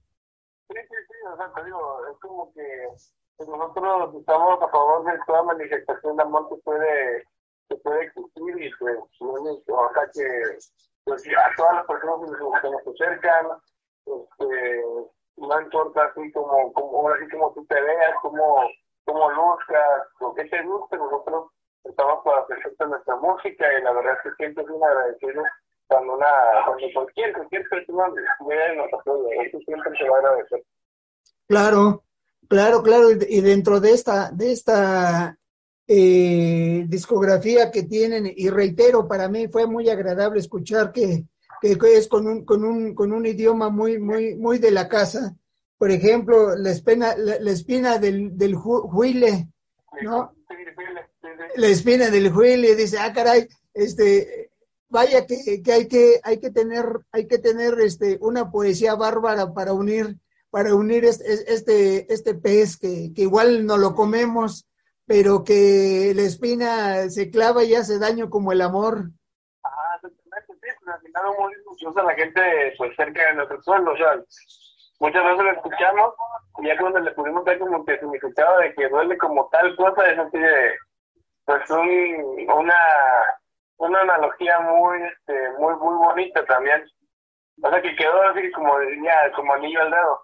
sí, 0.69 0.95
sí, 1.07 1.15
o 1.31 1.37
sea, 1.37 1.51
te 1.53 1.65
digo, 1.65 1.99
es 2.11 2.19
como 2.19 2.53
que 2.53 2.87
nosotros 3.39 4.15
estamos 4.15 4.61
a 4.61 4.67
favor 4.69 5.05
de 5.05 5.19
toda 5.25 5.43
manifestación 5.43 6.17
de 6.17 6.23
amor 6.23 6.49
que 6.49 6.55
puede, 6.57 7.23
que 7.69 7.75
puede 7.77 8.05
existir 8.05 8.65
y 8.65 8.71
pues, 8.79 8.97
o 9.19 9.93
sea, 9.93 10.09
que 10.13 10.57
pues, 11.03 11.23
a 11.27 11.55
todas 11.57 11.75
las 11.75 11.85
personas 11.85 12.31
que 12.61 12.69
nos 12.69 12.87
acercan, 12.87 13.47
este, 14.05 14.83
no 15.37 15.61
importa 15.61 16.05
así 16.05 16.31
como, 16.31 16.71
como, 16.73 17.09
así 17.09 17.27
como 17.29 17.53
tú 17.53 17.65
te 17.65 17.79
veas, 17.81 18.13
como, 18.21 18.69
como 19.05 19.31
luzcas, 19.31 20.07
lo 20.19 20.33
que 20.33 20.45
te 20.45 20.63
guste, 20.63 20.97
nosotros 20.97 21.51
estamos 21.83 22.23
para 22.23 22.45
presentarte 22.47 22.87
nuestra 22.87 23.15
música 23.17 23.65
y 23.77 23.83
la 23.83 23.91
verdad 23.93 24.13
es 24.13 24.23
que 24.23 24.35
siempre 24.35 24.63
es 24.63 24.69
un 24.69 24.83
agradecido 24.83 25.43
cuando 25.87 26.15
una, 26.15 26.27
cuando 26.65 26.85
cualquier, 26.93 27.33
cualquier 27.33 27.69
persona 27.69 28.05
ve 28.47 28.75
nos 28.75 28.93
apoya, 28.93 29.43
eso 29.43 29.59
siempre 29.59 29.97
se 29.97 30.09
va 30.09 30.15
a 30.15 30.19
agradecer. 30.19 30.63
Claro, 31.47 32.03
claro, 32.47 32.81
claro, 32.81 33.11
y 33.11 33.41
dentro 33.41 33.79
de 33.79 33.91
esta, 33.91 34.31
de 34.31 34.51
esta 34.51 35.37
eh, 35.87 36.85
discografía 36.87 37.69
que 37.69 37.83
tienen, 37.83 38.31
y 38.33 38.49
reitero, 38.49 39.07
para 39.07 39.27
mí 39.27 39.47
fue 39.47 39.67
muy 39.67 39.89
agradable 39.89 40.39
escuchar 40.39 40.91
que, 40.91 41.25
que 41.63 41.77
es 41.97 42.09
con 42.09 42.27
un, 42.27 42.43
con 42.43 42.65
un, 42.65 42.93
con 42.93 43.13
un 43.13 43.25
idioma 43.25 43.69
muy, 43.69 43.97
muy, 43.97 44.35
muy 44.35 44.57
de 44.59 44.71
la 44.71 44.89
casa. 44.89 45.35
Por 45.77 45.91
ejemplo, 45.91 46.55
la 46.57 46.71
espina, 46.71 47.15
la, 47.15 47.99
del, 47.99 48.37
del 48.37 48.55
huile, 48.57 49.47
¿no? 50.01 50.33
La 51.55 51.67
espina 51.67 52.09
del 52.09 52.33
huile, 52.33 52.75
dice, 52.75 52.99
ah, 52.99 53.13
caray, 53.13 53.47
este, 53.73 54.51
vaya 54.89 55.25
que, 55.25 55.61
que, 55.63 55.71
hay 55.71 55.87
que 55.87 56.19
hay 56.21 56.39
que 56.39 56.51
tener 56.51 56.85
hay 57.11 57.27
que 57.27 57.39
tener 57.39 57.79
este 57.79 58.19
una 58.21 58.51
poesía 58.51 58.93
bárbara 58.93 59.51
para 59.51 59.73
unir 59.73 60.19
para 60.51 60.75
unir 60.75 61.03
este 61.03 61.51
este, 61.51 62.13
este 62.13 62.35
pez 62.35 62.77
que, 62.77 63.11
que, 63.11 63.23
igual 63.23 63.65
no 63.65 63.77
lo 63.77 63.95
comemos 63.95 64.67
pero 65.05 65.43
que 65.43 66.13
la 66.15 66.21
espina 66.21 67.09
se 67.09 67.31
clava 67.31 67.63
y 67.63 67.73
hace 67.73 67.97
daño 67.97 68.29
como 68.29 68.51
el 68.51 68.61
amor 68.61 69.09
final 71.01 71.23
muy 71.39 71.95
a 71.95 72.03
la 72.03 72.13
gente 72.15 72.73
pues 72.77 72.95
cerca 72.95 73.27
de 73.27 73.33
nuestro 73.35 73.61
suelo 73.63 73.95
sea 73.97 74.15
muchas 74.99 75.23
veces 75.23 75.43
lo 75.43 75.51
escuchamos 75.51 76.13
y 76.59 76.67
ya 76.67 76.77
cuando 76.77 76.99
le 76.99 77.11
pudimos 77.11 77.45
dar 77.45 77.59
como 77.59 77.83
que 77.85 77.99
significado 77.99 78.59
de 78.59 78.73
que 78.73 78.89
duele 78.89 79.17
como 79.17 79.49
tal 79.49 79.75
cosa 79.75 80.05
es 80.05 80.19
así 80.19 80.37
de 80.37 80.75
pues 81.45 81.69
un, 81.69 82.49
una 82.49 82.75
una 83.77 84.01
analogía 84.01 84.59
muy, 84.61 84.97
este, 85.03 85.33
muy, 85.59 85.75
muy 85.75 85.95
bonita 85.97 86.45
también. 86.45 86.83
O 87.61 87.69
sea, 87.69 87.81
que 87.81 87.95
quedó 87.95 88.21
así 88.23 88.51
como, 88.51 88.73
ya, 89.03 89.35
como 89.35 89.53
anillo 89.53 89.81
al 89.81 89.91
dedo. 89.91 90.21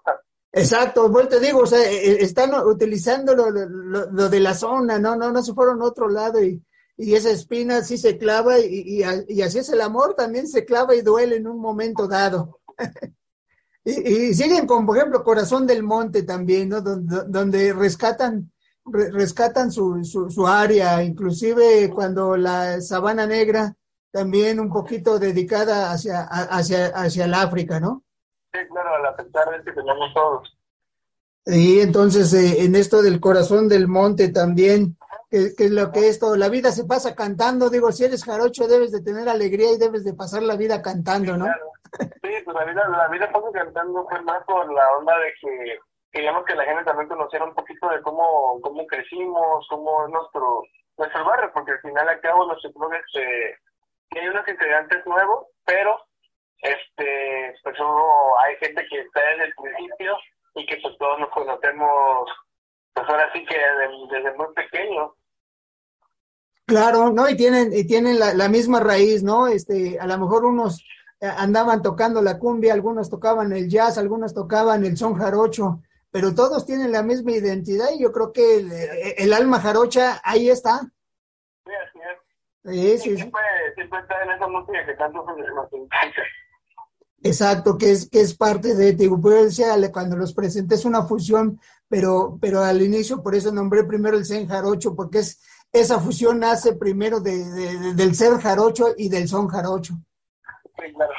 Exacto, 0.52 1.08
bueno, 1.08 1.28
te 1.28 1.40
digo, 1.40 1.60
o 1.60 1.66
sea, 1.66 1.78
e, 1.78 2.12
e, 2.12 2.24
están 2.24 2.52
utilizando 2.54 3.34
lo, 3.34 3.50
lo, 3.50 3.66
lo, 4.10 4.28
de 4.28 4.40
la 4.40 4.54
zona, 4.54 4.98
¿no? 4.98 5.14
No, 5.14 5.30
no 5.30 5.42
se 5.42 5.54
fueron 5.54 5.80
a 5.80 5.84
otro 5.84 6.08
lado 6.08 6.42
y, 6.42 6.60
y 7.00 7.14
esa 7.14 7.30
espina 7.30 7.82
sí 7.82 7.96
se 7.96 8.18
clava 8.18 8.58
y, 8.58 8.66
y, 8.66 9.02
y, 9.28 9.42
así 9.42 9.58
es 9.58 9.70
el 9.70 9.80
amor, 9.80 10.14
también 10.14 10.46
se 10.46 10.66
clava 10.66 10.94
y 10.94 11.00
duele 11.00 11.36
en 11.36 11.46
un 11.46 11.58
momento 11.58 12.06
dado. 12.06 12.60
y, 13.84 13.90
y, 13.90 14.34
siguen 14.34 14.66
con, 14.66 14.84
por 14.84 14.98
ejemplo, 14.98 15.24
Corazón 15.24 15.66
del 15.66 15.82
Monte 15.82 16.24
también, 16.24 16.68
¿no? 16.68 16.82
Donde, 16.82 17.22
donde 17.26 17.72
rescatan 17.72 18.52
rescatan 18.84 19.70
su, 19.70 20.04
su, 20.04 20.30
su, 20.30 20.46
área, 20.46 21.02
inclusive 21.02 21.90
cuando 21.94 22.36
la 22.36 22.80
Sabana 22.80 23.26
Negra 23.26 23.74
también 24.10 24.58
un 24.58 24.70
poquito 24.70 25.18
dedicada 25.18 25.92
hacia, 25.92 26.22
hacia, 26.22 26.86
hacia 26.88 27.24
el 27.24 27.34
África, 27.34 27.78
¿no? 27.78 28.02
Sí, 28.52 28.58
claro, 28.70 28.96
a 28.96 28.98
la 29.00 29.16
pesar 29.16 29.48
de 29.50 29.64
que 29.64 29.72
tenemos 29.72 30.12
todos. 30.12 30.56
Y 31.46 31.80
entonces 31.80 32.32
eh, 32.34 32.64
en 32.64 32.74
esto 32.74 33.02
del 33.02 33.20
corazón 33.20 33.68
del 33.68 33.86
monte 33.88 34.28
también, 34.28 34.96
que, 35.30 35.54
que, 35.56 35.64
es 35.64 35.70
lo 35.70 35.92
que 35.92 36.08
esto, 36.08 36.36
la 36.36 36.48
vida 36.48 36.72
se 36.72 36.84
pasa 36.84 37.14
cantando, 37.14 37.70
digo, 37.70 37.92
si 37.92 38.04
eres 38.04 38.24
jarocho 38.24 38.66
debes 38.66 38.92
de 38.92 39.02
tener 39.02 39.28
alegría 39.28 39.72
y 39.72 39.78
debes 39.78 40.04
de 40.04 40.14
pasar 40.14 40.42
la 40.42 40.56
vida 40.56 40.82
cantando, 40.82 41.36
¿no? 41.36 41.46
Sí, 41.98 42.32
pues 42.44 42.56
la 42.56 42.64
vida, 42.64 42.88
la 42.88 43.08
vida 43.08 43.30
pasa 43.32 43.46
cantando 43.52 44.06
fue 44.08 44.20
más 44.22 44.44
por 44.44 44.72
la 44.72 44.96
onda 44.96 45.16
de 45.18 45.32
que 45.40 45.78
queríamos 46.12 46.44
que 46.44 46.54
la 46.54 46.64
gente 46.64 46.84
también 46.84 47.08
conociera 47.08 47.44
un 47.44 47.54
poquito 47.54 47.88
de 47.88 48.00
cómo, 48.02 48.60
cómo 48.60 48.86
crecimos, 48.86 49.66
cómo 49.68 50.04
es 50.04 50.10
nuestro, 50.10 50.62
nuestro 50.98 51.24
barrio, 51.24 51.50
porque 51.52 51.72
al 51.72 51.80
final 51.80 52.08
al 52.08 52.20
cabo 52.20 52.46
nuestro 52.46 52.72
club 52.72 52.92
este, 52.92 53.58
hay 54.10 54.28
unos 54.28 54.46
integrantes 54.46 55.06
nuevos, 55.06 55.46
pero 55.64 55.96
este 56.62 57.54
pues 57.62 57.78
uno, 57.80 58.38
hay 58.40 58.56
gente 58.56 58.86
que 58.88 59.00
está 59.00 59.20
desde 59.20 59.44
el 59.44 59.54
principio 59.54 60.16
y 60.54 60.66
que 60.66 60.76
pues 60.82 60.96
todos 60.98 61.18
nos 61.18 61.30
conocemos 61.30 62.30
pues 62.92 63.08
ahora 63.08 63.32
sí 63.32 63.44
que 63.44 63.56
desde, 63.56 64.22
desde 64.22 64.36
muy 64.36 64.52
pequeños. 64.54 65.12
Claro, 66.70 67.10
¿no? 67.10 67.28
Y 67.28 67.36
tienen, 67.36 67.72
y 67.72 67.84
tienen 67.84 68.20
la, 68.20 68.32
la 68.32 68.48
misma 68.48 68.78
raíz, 68.78 69.24
¿no? 69.24 69.48
Este, 69.48 69.98
a 69.98 70.06
lo 70.06 70.18
mejor 70.18 70.44
unos 70.44 70.84
andaban 71.20 71.82
tocando 71.82 72.22
la 72.22 72.38
cumbia, 72.38 72.72
algunos 72.72 73.10
tocaban 73.10 73.52
el 73.52 73.68
jazz, 73.68 73.98
algunos 73.98 74.32
tocaban 74.32 74.84
el 74.84 74.96
son 74.96 75.14
jarocho, 75.14 75.82
pero 76.10 76.34
todos 76.34 76.64
tienen 76.64 76.92
la 76.92 77.02
misma 77.02 77.32
identidad 77.32 77.88
y 77.94 78.02
yo 78.02 78.12
creo 78.12 78.32
que 78.32 78.58
el, 78.58 78.72
el 79.18 79.32
alma 79.32 79.60
jarocha 79.60 80.20
ahí 80.24 80.48
está. 80.48 80.80
Sí, 81.64 81.72
así 81.86 81.98
es. 81.98 82.20
Sí, 82.62 82.98
sí, 82.98 83.16
siempre, 83.16 83.42
siempre 83.74 84.00
está 84.00 84.22
en 84.22 84.30
esa 84.30 84.46
música 84.46 84.86
que 84.86 84.94
tanto 84.94 85.24
nos 85.24 85.72
encanta. 85.72 86.22
Exacto, 87.22 87.76
que 87.76 87.90
es, 87.90 88.08
que 88.08 88.20
es 88.20 88.34
parte 88.34 88.74
de, 88.74 88.92
digo, 88.92 89.18
decía, 89.18 89.74
cuando 89.92 90.16
los 90.16 90.32
presenté 90.32 90.76
es 90.76 90.86
una 90.86 91.02
fusión, 91.02 91.60
pero, 91.86 92.38
pero 92.40 92.60
al 92.62 92.80
inicio 92.80 93.22
por 93.22 93.34
eso 93.34 93.52
nombré 93.52 93.84
primero 93.84 94.16
el 94.16 94.24
Zen 94.24 94.48
Jarocho, 94.48 94.94
porque 94.94 95.18
es, 95.18 95.40
esa 95.72 96.00
fusión 96.00 96.40
nace 96.40 96.74
primero 96.74 97.20
de, 97.20 97.44
de, 97.44 97.94
del 97.94 98.14
ser 98.14 98.38
jarocho 98.40 98.88
y 98.96 99.08
del 99.08 99.28
son 99.28 99.48
jarocho. 99.48 99.94
Sí, 100.76 100.92
claro. 100.94 101.12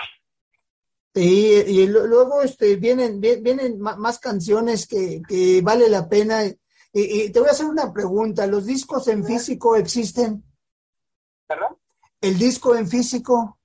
Y, 1.13 1.81
y 1.81 1.87
luego 1.87 2.41
este, 2.41 2.77
vienen, 2.77 3.19
vienen 3.19 3.79
más 3.79 4.19
canciones 4.19 4.87
que, 4.87 5.21
que 5.27 5.61
vale 5.61 5.89
la 5.89 6.07
pena. 6.07 6.45
Y, 6.45 6.55
y, 6.93 7.31
te 7.31 7.39
voy 7.39 7.49
a 7.49 7.51
hacer 7.51 7.65
una 7.65 7.91
pregunta. 7.91 8.47
¿Los 8.47 8.65
discos 8.65 9.07
en 9.09 9.25
físico 9.25 9.75
existen? 9.75 10.43
¿Perdón? 11.47 11.77
¿El 12.21 12.37
disco 12.37 12.75
en 12.75 12.87
físico? 12.87 13.57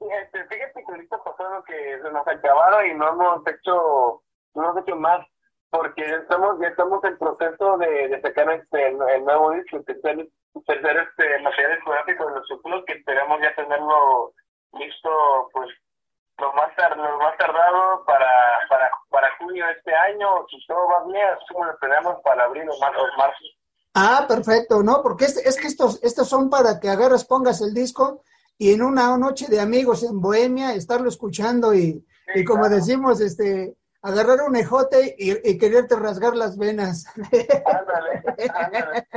Este, 0.00 0.44
fíjate 0.46 0.84
que 0.84 0.92
ahorita 0.92 1.22
pasó 1.22 1.62
que 1.66 2.02
se 2.02 2.10
nos 2.10 2.26
acabaron 2.26 2.90
y 2.90 2.94
no 2.94 3.10
hemos 3.10 3.46
hecho, 3.46 4.24
no 4.54 4.70
hemos 4.70 4.82
hecho 4.82 4.96
más 4.96 5.24
porque 5.72 6.06
ya 6.06 6.16
estamos, 6.16 6.60
ya 6.60 6.68
estamos 6.68 7.02
en 7.02 7.16
proceso 7.16 7.78
de, 7.78 8.08
de 8.08 8.20
sacar 8.20 8.50
este, 8.52 8.88
el, 8.88 8.98
el 9.08 9.24
nuevo 9.24 9.52
disco, 9.52 9.78
el 9.78 9.84
tercer, 9.86 10.28
tercer 10.66 10.96
este, 10.98 11.42
material 11.42 11.76
discográfico 11.76 12.26
de 12.26 12.34
los 12.34 12.46
ciclos 12.46 12.84
que 12.86 12.92
esperamos 12.92 13.40
ya 13.40 13.54
tenerlo 13.56 14.34
listo 14.74 15.08
pues 15.54 15.70
lo 16.38 16.52
más, 16.52 16.76
tar 16.76 16.94
lo 16.94 17.18
más 17.18 17.38
tardado 17.38 18.04
para, 18.04 18.28
para, 18.68 18.90
para 19.08 19.36
junio 19.38 19.64
de 19.66 19.72
este 19.72 19.94
año, 19.94 20.44
si 20.50 20.58
todo 20.66 20.86
va 20.88 21.06
bien, 21.06 21.26
lo 21.58 21.72
esperamos 21.72 22.16
para 22.22 22.44
abril 22.44 22.68
o 22.68 22.78
marzo. 22.78 23.00
marzo. 23.16 23.44
Ah, 23.94 24.26
perfecto, 24.28 24.82
¿no? 24.82 25.02
Porque 25.02 25.24
es, 25.24 25.38
es 25.38 25.58
que 25.58 25.68
estos, 25.68 26.02
estos 26.02 26.28
son 26.28 26.50
para 26.50 26.80
que 26.80 26.90
agarras, 26.90 27.24
pongas 27.24 27.62
el 27.62 27.72
disco 27.72 28.22
y 28.58 28.74
en 28.74 28.82
una 28.82 29.16
noche 29.16 29.46
de 29.48 29.60
amigos 29.60 30.02
en 30.02 30.20
Bohemia, 30.20 30.74
estarlo 30.74 31.08
escuchando 31.08 31.72
y, 31.72 31.92
sí, 32.34 32.40
y 32.40 32.44
como 32.44 32.62
claro. 32.64 32.76
decimos, 32.76 33.20
este, 33.22 33.74
agarrar 34.02 34.42
un 34.42 34.56
ejote 34.56 35.14
y, 35.18 35.48
y, 35.48 35.58
quererte 35.58 35.96
rasgar 35.96 36.36
las 36.36 36.58
venas. 36.58 37.06
Ándale, 37.16 38.22
ándale. 38.54 39.06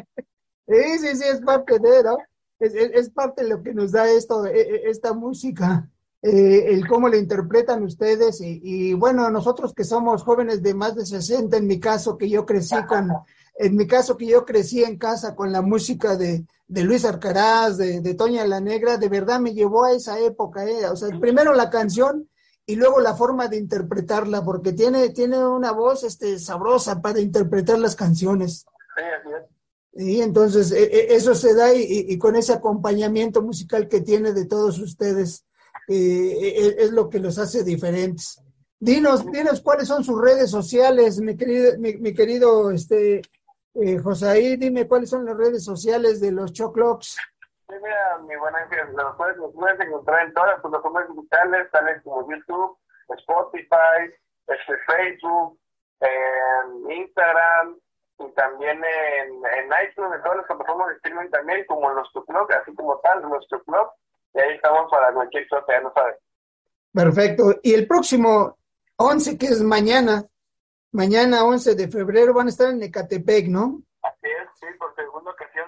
Sí, 0.67 0.97
sí, 0.97 1.15
sí, 1.15 1.23
es 1.31 1.41
parte 1.41 1.77
de, 1.77 2.03
¿no? 2.03 2.17
Es, 2.57 2.73
es, 2.73 2.89
es 2.91 3.09
parte 3.11 3.43
de 3.43 3.49
lo 3.49 3.61
que 3.61 3.71
nos 3.71 3.91
da 3.91 4.09
esto, 4.09 4.47
e, 4.47 4.61
e, 4.61 4.89
esta 4.89 5.13
música 5.13 5.87
eh, 6.27 6.73
el 6.73 6.87
cómo 6.87 7.07
le 7.07 7.19
interpretan 7.19 7.83
ustedes 7.83 8.41
y, 8.41 8.59
y, 8.63 8.93
bueno, 8.95 9.29
nosotros 9.29 9.75
que 9.75 9.83
somos 9.83 10.23
jóvenes 10.23 10.63
de 10.63 10.73
más 10.73 10.95
de 10.95 11.05
60, 11.05 11.55
en 11.55 11.67
mi 11.67 11.79
caso 11.79 12.17
que 12.17 12.27
yo 12.27 12.47
crecí 12.47 12.75
con, 12.87 13.11
en 13.59 13.75
mi 13.75 13.85
caso 13.85 14.17
que 14.17 14.25
yo 14.25 14.43
crecí 14.43 14.83
en 14.83 14.97
casa 14.97 15.35
con 15.35 15.51
la 15.51 15.61
música 15.61 16.15
de, 16.15 16.43
de 16.67 16.83
Luis 16.83 17.05
Arcaraz, 17.05 17.77
de, 17.77 18.01
de, 18.01 18.15
Toña 18.15 18.43
la 18.47 18.59
Negra, 18.59 18.97
de 18.97 19.07
verdad 19.07 19.39
me 19.39 19.53
llevó 19.53 19.85
a 19.85 19.91
esa 19.91 20.19
época, 20.19 20.65
eh. 20.65 20.87
o 20.87 20.95
sea, 20.95 21.09
primero 21.19 21.53
la 21.53 21.69
canción 21.69 22.27
y 22.65 22.75
luego 22.75 22.99
la 22.99 23.15
forma 23.15 23.47
de 23.47 23.57
interpretarla, 23.57 24.43
porque 24.43 24.73
tiene, 24.73 25.09
tiene 25.09 25.45
una 25.45 25.71
voz 25.71 26.03
este, 26.03 26.39
sabrosa 26.39 27.01
para 27.01 27.19
interpretar 27.19 27.79
las 27.79 27.95
canciones. 27.95 28.65
Sí, 28.95 29.03
así 29.19 29.29
es. 29.33 30.07
Y 30.07 30.21
entonces 30.21 30.71
eh, 30.71 31.15
eso 31.15 31.35
se 31.35 31.53
da 31.53 31.73
y, 31.73 32.05
y, 32.09 32.17
con 32.17 32.35
ese 32.35 32.53
acompañamiento 32.53 33.41
musical 33.41 33.87
que 33.87 34.01
tiene 34.01 34.33
de 34.33 34.45
todos 34.45 34.79
ustedes 34.79 35.45
eh, 35.87 36.75
es 36.77 36.91
lo 36.91 37.09
que 37.09 37.19
los 37.19 37.37
hace 37.37 37.63
diferentes. 37.63 38.41
Dinos, 38.79 39.25
dinos 39.31 39.61
cuáles 39.61 39.87
son 39.87 40.03
sus 40.03 40.19
redes 40.19 40.51
sociales, 40.51 41.19
mi 41.19 41.37
querido, 41.37 41.77
mi, 41.79 41.93
mi 41.95 42.13
querido 42.13 42.71
este, 42.71 43.21
Eh, 43.77 43.99
Josaí, 43.99 44.55
dime 44.55 44.87
cuáles 44.87 45.09
son 45.09 45.25
las 45.25 45.35
redes 45.35 45.63
sociales 45.63 46.21
de 46.21 46.31
los 46.31 46.53
Choclocks. 46.53 47.17
Sí, 47.67 47.75
mira, 47.81 48.17
mi 48.19 48.35
buena 48.35 48.59
Ángel, 48.59 48.93
los 48.95 49.15
puedes, 49.15 49.37
los 49.37 49.53
puedes 49.53 49.79
encontrar 49.79 50.27
en 50.27 50.33
todas 50.33 50.51
las 50.51 50.61
plataformas 50.61 51.07
digitales, 51.09 51.71
tales 51.71 52.03
como 52.03 52.29
YouTube, 52.29 52.77
Spotify, 53.09 54.13
este, 54.47 54.77
Facebook, 54.85 55.59
en 56.01 56.91
Instagram, 56.91 57.79
y 58.19 58.31
también 58.33 58.77
en, 58.77 59.33
en 59.45 59.65
iTunes, 59.83 60.15
en 60.15 60.23
todas 60.23 60.37
las 60.37 60.45
plataformas 60.45 60.89
de 60.89 60.95
streaming 60.95 61.29
también, 61.31 61.65
como 61.67 61.89
en 61.89 61.95
nuestro 61.95 62.23
blog, 62.25 62.51
así 62.53 62.73
como 62.75 62.97
tal, 62.99 63.21
nuestro 63.23 63.61
blog, 63.65 63.89
y 64.33 64.39
ahí 64.39 64.55
estamos 64.55 64.89
para 64.91 65.13
cualquier 65.13 65.47
cosa, 65.49 65.65
ya 65.67 65.81
no 65.81 65.93
sabes. 65.93 66.15
Perfecto. 66.93 67.59
Y 67.63 67.73
el 67.73 67.87
próximo 67.87 68.57
11, 68.97 69.37
que 69.37 69.47
es 69.47 69.61
mañana, 69.61 70.23
mañana 70.91 71.43
11 71.43 71.75
de 71.75 71.87
febrero, 71.89 72.33
van 72.33 72.47
a 72.47 72.49
estar 72.49 72.69
en 72.69 72.83
Ecatepec, 72.83 73.47
¿no? 73.47 73.81
Así 74.01 74.27
es, 74.27 74.47
sí, 74.59 74.67
por 74.77 74.95
segunda 74.95 75.31
ocasión. 75.31 75.64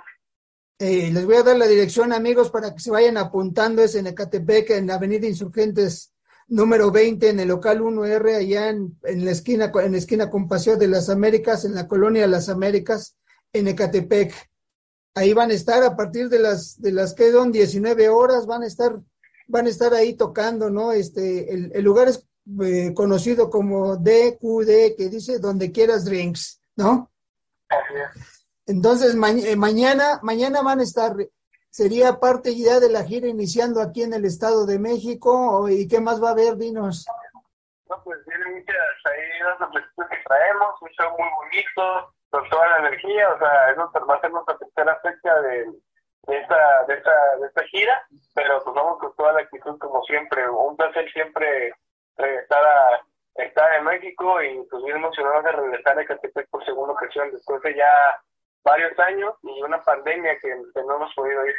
Eh, 0.79 1.09
les 1.11 1.25
voy 1.25 1.35
a 1.37 1.43
dar 1.43 1.57
la 1.57 1.65
dirección, 1.65 2.13
amigos, 2.13 2.51
para 2.51 2.73
que 2.73 2.79
se 2.79 2.91
vayan 2.91 3.17
apuntando. 3.17 3.81
Es 3.81 3.95
en 3.95 4.07
Ecatepec, 4.07 4.69
en 4.71 4.87
la 4.87 4.95
Avenida 4.95 5.27
Insurgentes 5.27 6.13
número 6.47 6.91
20, 6.91 7.29
en 7.29 7.39
el 7.39 7.47
local 7.47 7.81
1R, 7.81 8.35
allá 8.35 8.69
en, 8.69 8.95
la 9.03 9.31
esquina, 9.31 9.71
en 9.83 9.91
la 9.91 9.97
esquina 9.97 10.29
con 10.29 10.47
Paseo 10.47 10.77
de 10.77 10.87
las 10.87 11.09
Américas, 11.09 11.65
en 11.65 11.75
la 11.75 11.87
colonia 11.87 12.27
Las 12.27 12.47
Américas, 12.47 13.17
en 13.51 13.67
Ecatepec. 13.67 14.33
Ahí 15.15 15.33
van 15.33 15.49
a 15.51 15.55
estar 15.55 15.83
a 15.83 15.95
partir 15.95 16.29
de 16.29 16.39
las, 16.39 16.79
de 16.79 16.91
las 16.91 17.13
que 17.13 17.31
son 17.31 17.51
19 17.51 18.09
horas, 18.09 18.45
van 18.45 18.63
a 18.63 18.67
estar, 18.67 18.99
van 19.47 19.65
a 19.65 19.69
estar 19.69 19.93
ahí 19.93 20.13
tocando, 20.13 20.69
¿no? 20.69 20.91
Este, 20.91 21.53
el, 21.53 21.71
el 21.73 21.83
lugar 21.83 22.07
es 22.07 22.25
eh, 22.63 22.93
conocido 22.93 23.49
como 23.49 23.97
DQD, 23.97 24.95
que 24.95 25.09
dice 25.09 25.39
donde 25.39 25.71
quieras 25.71 26.05
drinks, 26.05 26.61
¿no? 26.75 27.11
Entonces, 28.67 29.15
ma 29.15 29.31
eh, 29.31 29.55
mañana, 29.55 30.19
mañana 30.21 30.61
van 30.61 30.81
a 30.81 30.83
estar, 30.83 31.13
sería 31.69 32.19
parte 32.19 32.53
ya 32.53 32.81
de 32.81 32.89
la 32.89 33.03
gira 33.03 33.27
iniciando 33.27 33.81
aquí 33.81 34.03
en 34.03 34.13
el 34.13 34.25
Estado 34.25 34.65
de 34.65 34.77
México, 34.77 35.69
¿y 35.69 35.87
qué 35.87 36.01
más 36.01 36.21
va 36.21 36.29
a 36.29 36.31
haber, 36.33 36.57
dinos? 36.57 37.07
No, 37.89 38.03
pues 38.03 38.19
vienen 38.25 38.55
muchas 38.55 38.75
ahí 39.05 39.39
las 39.41 39.57
sorpresas 39.57 40.09
que 40.09 40.17
traemos, 40.27 40.81
un 40.81 40.89
show 40.89 41.09
muy 41.17 41.29
bonito, 41.39 42.13
con 42.29 42.49
toda 42.49 42.67
la 42.67 42.87
energía, 42.87 43.29
o 43.29 43.39
sea, 43.39 43.71
eso 43.71 44.05
va 44.05 44.15
a 44.15 44.21
ser 44.21 44.31
nuestra 44.31 44.57
tercera 44.57 44.99
fecha 44.99 45.33
de, 45.39 45.71
esta, 46.27 46.83
de, 46.87 46.93
esta, 46.95 47.37
de 47.39 47.47
esta 47.47 47.63
gira, 47.67 48.05
pero 48.35 48.61
pues 48.65 48.75
vamos 48.75 48.99
con 48.99 49.15
toda 49.15 49.31
la 49.31 49.39
actitud 49.39 49.77
como 49.79 50.03
siempre, 50.03 50.49
un 50.49 50.75
placer 50.75 51.09
siempre 51.13 51.73
regresar 52.17 52.65
a 52.65 53.01
estar 53.41 53.73
en 53.75 53.85
México 53.85 54.41
y 54.41 54.61
pues 54.69 54.83
bien 54.83 54.97
emocionados 54.97 55.45
de 55.45 55.51
regresar 55.53 55.97
a 55.97 56.01
Ecatepec 56.01 56.49
por 56.49 56.65
segunda 56.65 56.93
ocasión 56.93 57.31
después 57.31 57.61
de 57.61 57.75
ya 57.75 58.21
varios 58.63 58.97
años 58.99 59.33
y 59.43 59.61
una 59.61 59.83
pandemia 59.83 60.33
que, 60.41 60.49
que 60.49 60.83
no 60.83 60.95
hemos 60.95 61.13
podido 61.15 61.45
ir. 61.45 61.53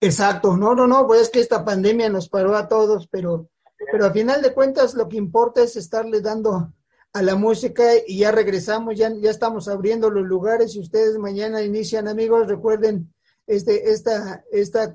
Exacto, 0.00 0.56
no, 0.56 0.74
no, 0.74 0.86
no, 0.86 1.06
pues 1.06 1.22
es 1.22 1.30
que 1.30 1.40
esta 1.40 1.64
pandemia 1.64 2.08
nos 2.08 2.28
paró 2.28 2.54
a 2.54 2.68
todos, 2.68 3.08
pero, 3.08 3.48
pero 3.90 4.06
a 4.06 4.10
final 4.10 4.42
de 4.42 4.52
cuentas 4.52 4.94
lo 4.94 5.08
que 5.08 5.16
importa 5.16 5.62
es 5.62 5.76
estarle 5.76 6.20
dando 6.20 6.72
a 7.12 7.22
la 7.22 7.34
música 7.34 7.82
y 8.06 8.18
ya 8.18 8.30
regresamos, 8.30 8.96
ya, 8.96 9.10
ya 9.10 9.30
estamos 9.30 9.68
abriendo 9.68 10.10
los 10.10 10.26
lugares 10.26 10.76
y 10.76 10.80
ustedes 10.80 11.16
mañana 11.18 11.62
inician, 11.62 12.08
amigos, 12.08 12.46
recuerden 12.46 13.14
este, 13.46 13.90
esta, 13.90 14.44
esta, 14.52 14.92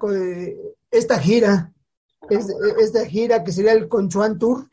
esta 0.91 1.19
gira, 1.19 1.73
es, 2.29 2.47
esta 2.79 3.05
gira 3.05 3.43
que 3.43 3.51
sería 3.51 3.71
el 3.71 3.87
Conchuan 3.87 4.37
Tour. 4.37 4.69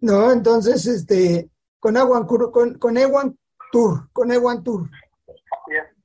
no, 0.00 0.30
entonces, 0.30 0.86
este, 0.86 1.48
con 1.80 1.96
Ewan, 1.96 2.26
con, 2.26 2.78
con 2.78 2.96
Ewan 2.96 3.38
Tour, 3.72 4.08
con 4.12 4.32
Ewan 4.32 4.62
Tour. 4.62 4.88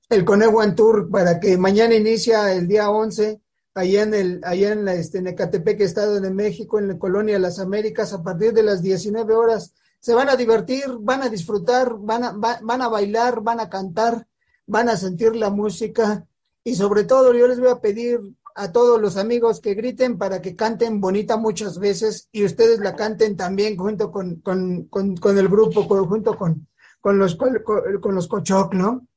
El 0.09 0.25
Conewan 0.25 0.75
Tour 0.75 1.09
para 1.09 1.39
que 1.39 1.57
mañana 1.57 1.95
inicia 1.95 2.53
el 2.53 2.67
día 2.67 2.89
11 2.89 3.41
allá 3.73 4.03
en 4.03 4.13
el 4.13 4.41
allá 4.43 4.71
en 4.71 4.85
la 4.85 4.93
este 4.93 5.17
en 5.17 5.27
Ecatepec, 5.27 5.81
Estado 5.81 6.19
de 6.21 6.29
México, 6.29 6.77
en 6.77 6.87
la 6.89 6.99
colonia 6.99 7.39
Las 7.39 7.59
Américas 7.59 8.13
a 8.13 8.21
partir 8.21 8.53
de 8.53 8.63
las 8.63 8.81
19 8.81 9.33
horas. 9.33 9.73
Se 9.99 10.13
van 10.13 10.29
a 10.29 10.35
divertir, 10.35 10.83
van 10.99 11.23
a 11.23 11.29
disfrutar, 11.29 11.95
van 11.97 12.23
a 12.23 12.31
va, 12.33 12.59
van 12.61 12.81
a 12.81 12.89
bailar, 12.89 13.41
van 13.41 13.59
a 13.59 13.69
cantar, 13.69 14.27
van 14.67 14.89
a 14.89 14.97
sentir 14.97 15.35
la 15.35 15.49
música 15.49 16.25
y 16.63 16.75
sobre 16.75 17.05
todo 17.05 17.33
yo 17.33 17.47
les 17.47 17.59
voy 17.59 17.69
a 17.69 17.79
pedir 17.79 18.19
a 18.55 18.71
todos 18.71 19.01
los 19.01 19.17
amigos 19.17 19.59
que 19.61 19.73
griten 19.73 20.17
para 20.17 20.41
que 20.41 20.55
canten 20.55 21.01
bonita 21.01 21.37
muchas 21.37 21.79
veces 21.79 22.29
y 22.31 22.45
ustedes 22.45 22.79
la 22.79 22.95
canten 22.95 23.35
también 23.35 23.77
junto 23.77 24.11
con, 24.11 24.41
con, 24.41 24.85
con, 24.85 25.15
con 25.17 25.37
el 25.37 25.47
grupo, 25.47 25.87
con, 25.87 26.07
junto 26.07 26.37
con, 26.37 26.67
con 27.01 27.17
los 27.17 27.35
con, 27.35 27.61
con 28.01 28.15
los 28.15 28.27
Cochoc, 28.27 28.73
¿no? 28.73 29.07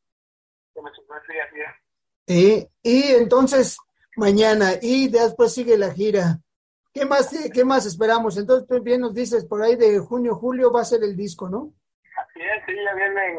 Y, 2.26 2.68
y 2.82 3.02
entonces 3.12 3.78
mañana 4.16 4.72
y 4.80 5.08
después 5.08 5.52
sigue 5.54 5.78
la 5.78 5.92
gira. 5.92 6.40
¿Qué 6.92 7.04
más, 7.04 7.30
qué 7.52 7.64
más 7.64 7.84
esperamos? 7.84 8.38
Entonces 8.38 8.66
tú 8.66 8.82
bien 8.82 9.02
nos 9.02 9.12
dices, 9.12 9.44
por 9.44 9.62
ahí 9.62 9.76
de 9.76 9.98
junio, 9.98 10.34
julio 10.34 10.72
va 10.72 10.80
a 10.80 10.84
ser 10.84 11.04
el 11.04 11.14
disco, 11.14 11.48
¿no? 11.48 11.74
Así 12.16 12.40
es, 12.40 12.64
sí, 12.66 12.72
ya 12.82 12.94
vienen 12.94 13.36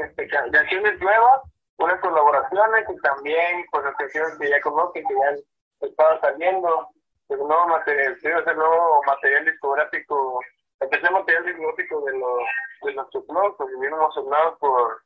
canciones 0.52 1.00
nuevas, 1.02 1.42
unas 1.78 2.00
colaboraciones 2.00 2.86
y 2.88 3.02
también 3.02 3.66
pues 3.72 3.84
las 3.84 3.96
canciones 3.96 4.38
que 4.40 4.50
ya 4.50 4.62
conocen, 4.62 5.04
que 5.08 5.14
ya 5.14 5.44
estaban 5.82 6.20
saliendo, 6.22 6.90
el 7.30 7.40
nuevo 7.40 7.68
material, 7.68 8.18
el 8.24 8.56
nuevo 8.56 9.02
material 9.06 9.46
discográfico, 9.46 10.40
empecé 10.80 11.10
material 11.10 11.46
discográfico 11.46 12.02
de 12.06 12.18
los 12.18 12.40
de 12.84 12.94
nuestros 12.94 13.28
blogs, 13.28 13.56
porque 13.58 13.76
bien 13.80 13.94
emocionados 13.94 14.58
por, 14.60 15.02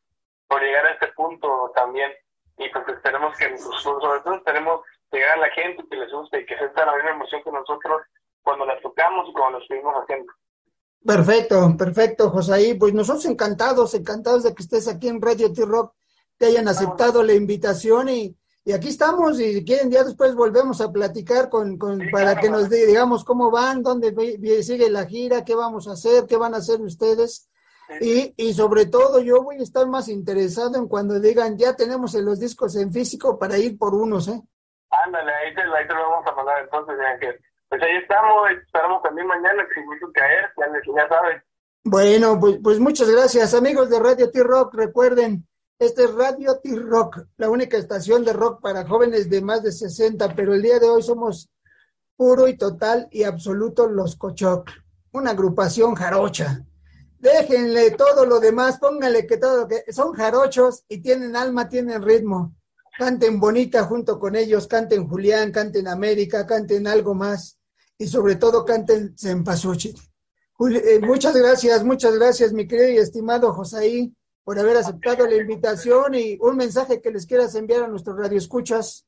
por 0.48 0.62
llegar 0.62 0.86
a 0.86 0.92
este 0.92 1.08
punto 1.14 1.72
también 1.76 2.12
y 2.58 2.70
pues 2.70 2.88
esperemos 2.90 3.38
que 3.38 3.50
pues, 3.50 3.64
sobre 3.82 4.20
todo 4.22 4.36
esperemos 4.36 4.82
llegar 5.12 5.38
a 5.38 5.42
la 5.42 5.50
gente 5.52 5.84
que 5.90 5.98
les 5.98 6.12
guste 6.12 6.42
y 6.42 6.46
que 6.46 6.58
sienta 6.58 6.86
la 6.86 6.96
misma 6.96 7.12
emoción 7.12 7.42
que 7.44 7.52
nosotros 7.52 8.02
cuando 8.44 8.66
las 8.66 8.82
tocamos 8.82 9.28
y 9.30 9.34
cuando 9.34 9.58
lo 9.58 9.64
estuvimos 9.64 9.94
haciendo. 9.96 10.32
Perfecto, 11.06 11.76
perfecto, 11.78 12.30
Josaí. 12.30 12.76
Pues 12.76 12.94
nosotros 12.94 13.26
encantados, 13.26 13.94
encantados 13.94 14.44
de 14.44 14.54
que 14.54 14.62
estés 14.62 14.88
aquí 14.88 15.08
en 15.08 15.22
Radio 15.22 15.52
T-Rock, 15.52 15.96
te 16.38 16.48
hayan 16.48 16.68
aceptado 16.68 17.24
la 17.24 17.34
invitación 17.34 18.10
y, 18.10 18.36
y 18.64 18.74
aquí 18.74 18.90
estamos 18.90 19.40
y 19.40 19.54
si 19.54 19.66
quieren 19.66 19.90
ya 19.90 20.04
después 20.04 20.36
volvemos 20.36 20.82
a 20.82 20.92
platicar 20.92 21.50
con, 21.50 21.78
con 21.78 22.00
sí, 22.00 22.10
para 22.12 22.34
claro, 22.34 22.42
que 22.42 22.50
nos 22.50 22.70
digamos 22.70 23.24
cómo 23.24 23.50
van, 23.50 23.82
dónde 23.82 24.14
sigue 24.62 24.90
la 24.90 25.06
gira, 25.06 25.44
qué 25.44 25.56
vamos 25.56 25.88
a 25.88 25.94
hacer, 25.94 26.26
qué 26.28 26.38
van 26.38 26.54
a 26.54 26.58
hacer 26.58 26.80
ustedes. 26.82 27.50
Y, 28.00 28.34
y 28.38 28.54
sobre 28.54 28.86
todo 28.86 29.20
yo 29.20 29.44
voy 29.44 29.58
a 29.58 29.64
estar 29.64 29.86
más 29.88 30.08
interesado 30.08 30.78
en 30.78 30.88
cuando 30.88 31.20
digan 31.20 31.58
ya 31.58 31.76
tenemos 31.76 32.14
los 32.14 32.40
discos 32.40 32.76
en 32.78 32.92
físico 32.94 33.38
para 33.38 33.58
ir 33.58 33.78
por 33.78 33.94
unos, 33.94 34.28
¿eh? 34.30 34.42
Ándale, 35.06 35.32
ahí 35.34 35.54
te, 35.56 35.62
ahí 35.62 35.88
te 35.88 35.94
lo 35.94 36.10
vamos 36.10 36.28
a 36.28 36.36
mandar 36.36 36.64
entonces, 36.64 36.96
que 37.20 37.40
pues 37.68 37.82
ahí 37.82 37.98
estamos, 38.02 38.50
esperamos 38.52 39.02
también 39.02 39.28
mañana 39.28 39.66
que 39.68 39.82
si 39.82 39.86
gusta 39.86 40.08
caer, 40.14 40.52
ya, 40.58 40.94
ya 40.96 41.08
saben. 41.10 41.44
Bueno, 41.84 42.40
pues, 42.40 42.60
pues 42.62 42.80
muchas 42.80 43.10
gracias 43.10 43.54
amigos 43.54 43.90
de 43.90 44.00
Radio 44.00 44.30
T-Rock, 44.30 44.76
recuerden, 44.76 45.48
este 45.86 46.04
es 46.04 46.14
Radio 46.14 46.60
T-Rock, 46.64 47.26
la 47.38 47.50
única 47.50 47.78
estación 47.78 48.24
de 48.24 48.34
rock 48.34 48.62
para 48.62 48.88
jóvenes 48.88 49.30
de 49.30 49.42
más 49.42 49.64
de 49.64 49.72
60, 49.72 50.36
pero 50.36 50.54
el 50.54 50.62
día 50.62 50.80
de 50.80 50.90
hoy 50.90 51.04
somos 51.04 51.50
puro 52.16 52.48
y 52.48 52.58
total 52.58 53.08
y 53.12 53.24
absoluto 53.24 53.88
Los 53.88 54.16
Cochoc, 54.16 54.70
una 55.12 55.32
agrupación 55.32 55.96
jarocha 55.96 56.66
déjenle 57.22 57.92
todo 57.92 58.26
lo 58.26 58.40
demás, 58.40 58.80
pónganle 58.80 59.26
que 59.28 59.38
todo, 59.38 59.68
que 59.68 59.84
son 59.94 60.14
jarochos 60.14 60.84
y 60.90 61.02
tienen 61.02 61.36
alma, 61.36 61.70
tienen 61.70 62.02
ritmo. 62.02 62.56
Canten 62.98 63.40
bonita 63.40 63.84
junto 63.84 64.20
con 64.20 64.36
ellos, 64.36 64.68
canten 64.68 65.08
Julián, 65.08 65.52
canten 65.52 65.88
América, 65.88 66.46
canten 66.46 66.88
algo 66.88 67.14
más 67.14 67.58
y 67.98 68.08
sobre 68.08 68.36
todo 68.36 68.66
canten 68.66 69.16
Cempasúchil. 69.18 69.96
Eh, 70.74 71.00
muchas 71.00 71.36
gracias, 71.36 71.84
muchas 71.84 72.16
gracias, 72.16 72.54
mi 72.54 72.68
querido 72.68 72.90
y 72.90 72.98
estimado 72.98 73.54
Josaí, 73.54 74.14
por 74.44 74.58
haber 74.58 74.78
aceptado 74.78 75.28
la 75.28 75.36
invitación 75.36 76.16
y 76.16 76.38
un 76.40 76.58
mensaje 76.58 77.02
que 77.02 77.12
les 77.12 77.26
quieras 77.28 77.56
enviar 77.56 77.84
a 77.84 77.88
nuestros 77.88 78.18
radioescuchas. 78.18 79.08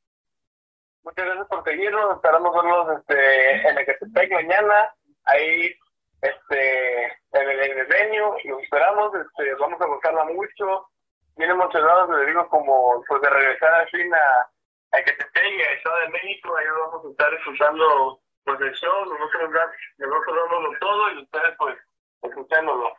Muchas 1.03 1.25
gracias 1.25 1.47
por 1.47 1.63
seguirnos, 1.63 2.15
esperamos 2.15 2.55
vernos 2.55 2.97
este, 2.99 3.67
en 3.67 3.77
Ecatepec 3.77 4.31
mañana, 4.31 4.95
ahí 5.25 5.75
este, 6.21 7.03
en 7.03 7.49
el, 7.49 7.59
en 7.59 7.79
el 7.79 7.87
venue, 7.87 8.41
lo 8.45 8.59
esperamos, 8.59 9.11
este, 9.15 9.53
vamos 9.55 9.81
a 9.81 9.85
buscarla 9.87 10.23
mucho, 10.25 10.87
bien 11.35 11.51
emocionados, 11.51 12.09
les 12.17 12.27
digo, 12.27 12.47
como 12.47 13.03
pues 13.07 13.21
de 13.21 13.29
regresar 13.29 13.73
al 13.73 13.89
fin 13.89 14.13
a, 14.13 14.97
a 14.97 15.03
pegue 15.33 15.63
a 15.67 15.73
Estado 15.73 15.99
de 15.99 16.09
México, 16.09 16.55
ahí 16.55 16.65
vamos 16.79 17.05
a 17.05 17.09
estar 17.09 17.31
disfrutando 17.31 18.21
pues 18.45 18.61
el 18.61 18.73
show, 18.73 19.05
nosotros, 19.05 19.49
nosotros 19.97 20.35
dándolo 20.49 20.79
todo 20.79 21.11
y 21.11 21.23
ustedes 21.23 21.55
pues 21.57 21.77
escuchándolo. 22.21 22.95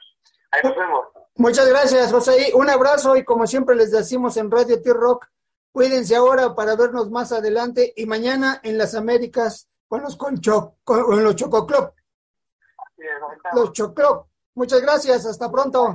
Ahí 0.55 0.61
nos 0.62 0.77
vemos. 0.77 1.07
Muchas 1.37 1.69
gracias, 1.69 2.12
José. 2.12 2.53
Un 2.55 2.71
abrazo 2.71 3.17
y 3.17 3.25
como 3.25 3.47
siempre 3.47 3.75
les 3.75 3.90
decimos 3.90 4.37
en 4.37 4.51
Radio 4.51 4.81
T-Rock, 4.81 5.27
cuídense 5.73 6.14
ahora 6.14 6.55
para 6.55 6.77
vernos 6.77 7.11
más 7.11 7.33
adelante 7.33 7.93
y 7.97 8.07
mañana 8.07 8.61
en 8.62 8.79
las 8.79 8.95
Américas 8.95 9.69
con 9.88 10.03
los, 10.03 10.17
con, 10.17 10.40
cho, 10.40 10.77
con 10.85 11.23
los 11.25 11.35
Chococlub. 11.35 11.93
Los 13.53 13.73
Choclo. 13.73 14.29
Muchas 14.55 14.81
gracias. 14.81 15.27
Hasta 15.27 15.51
pronto. 15.51 15.95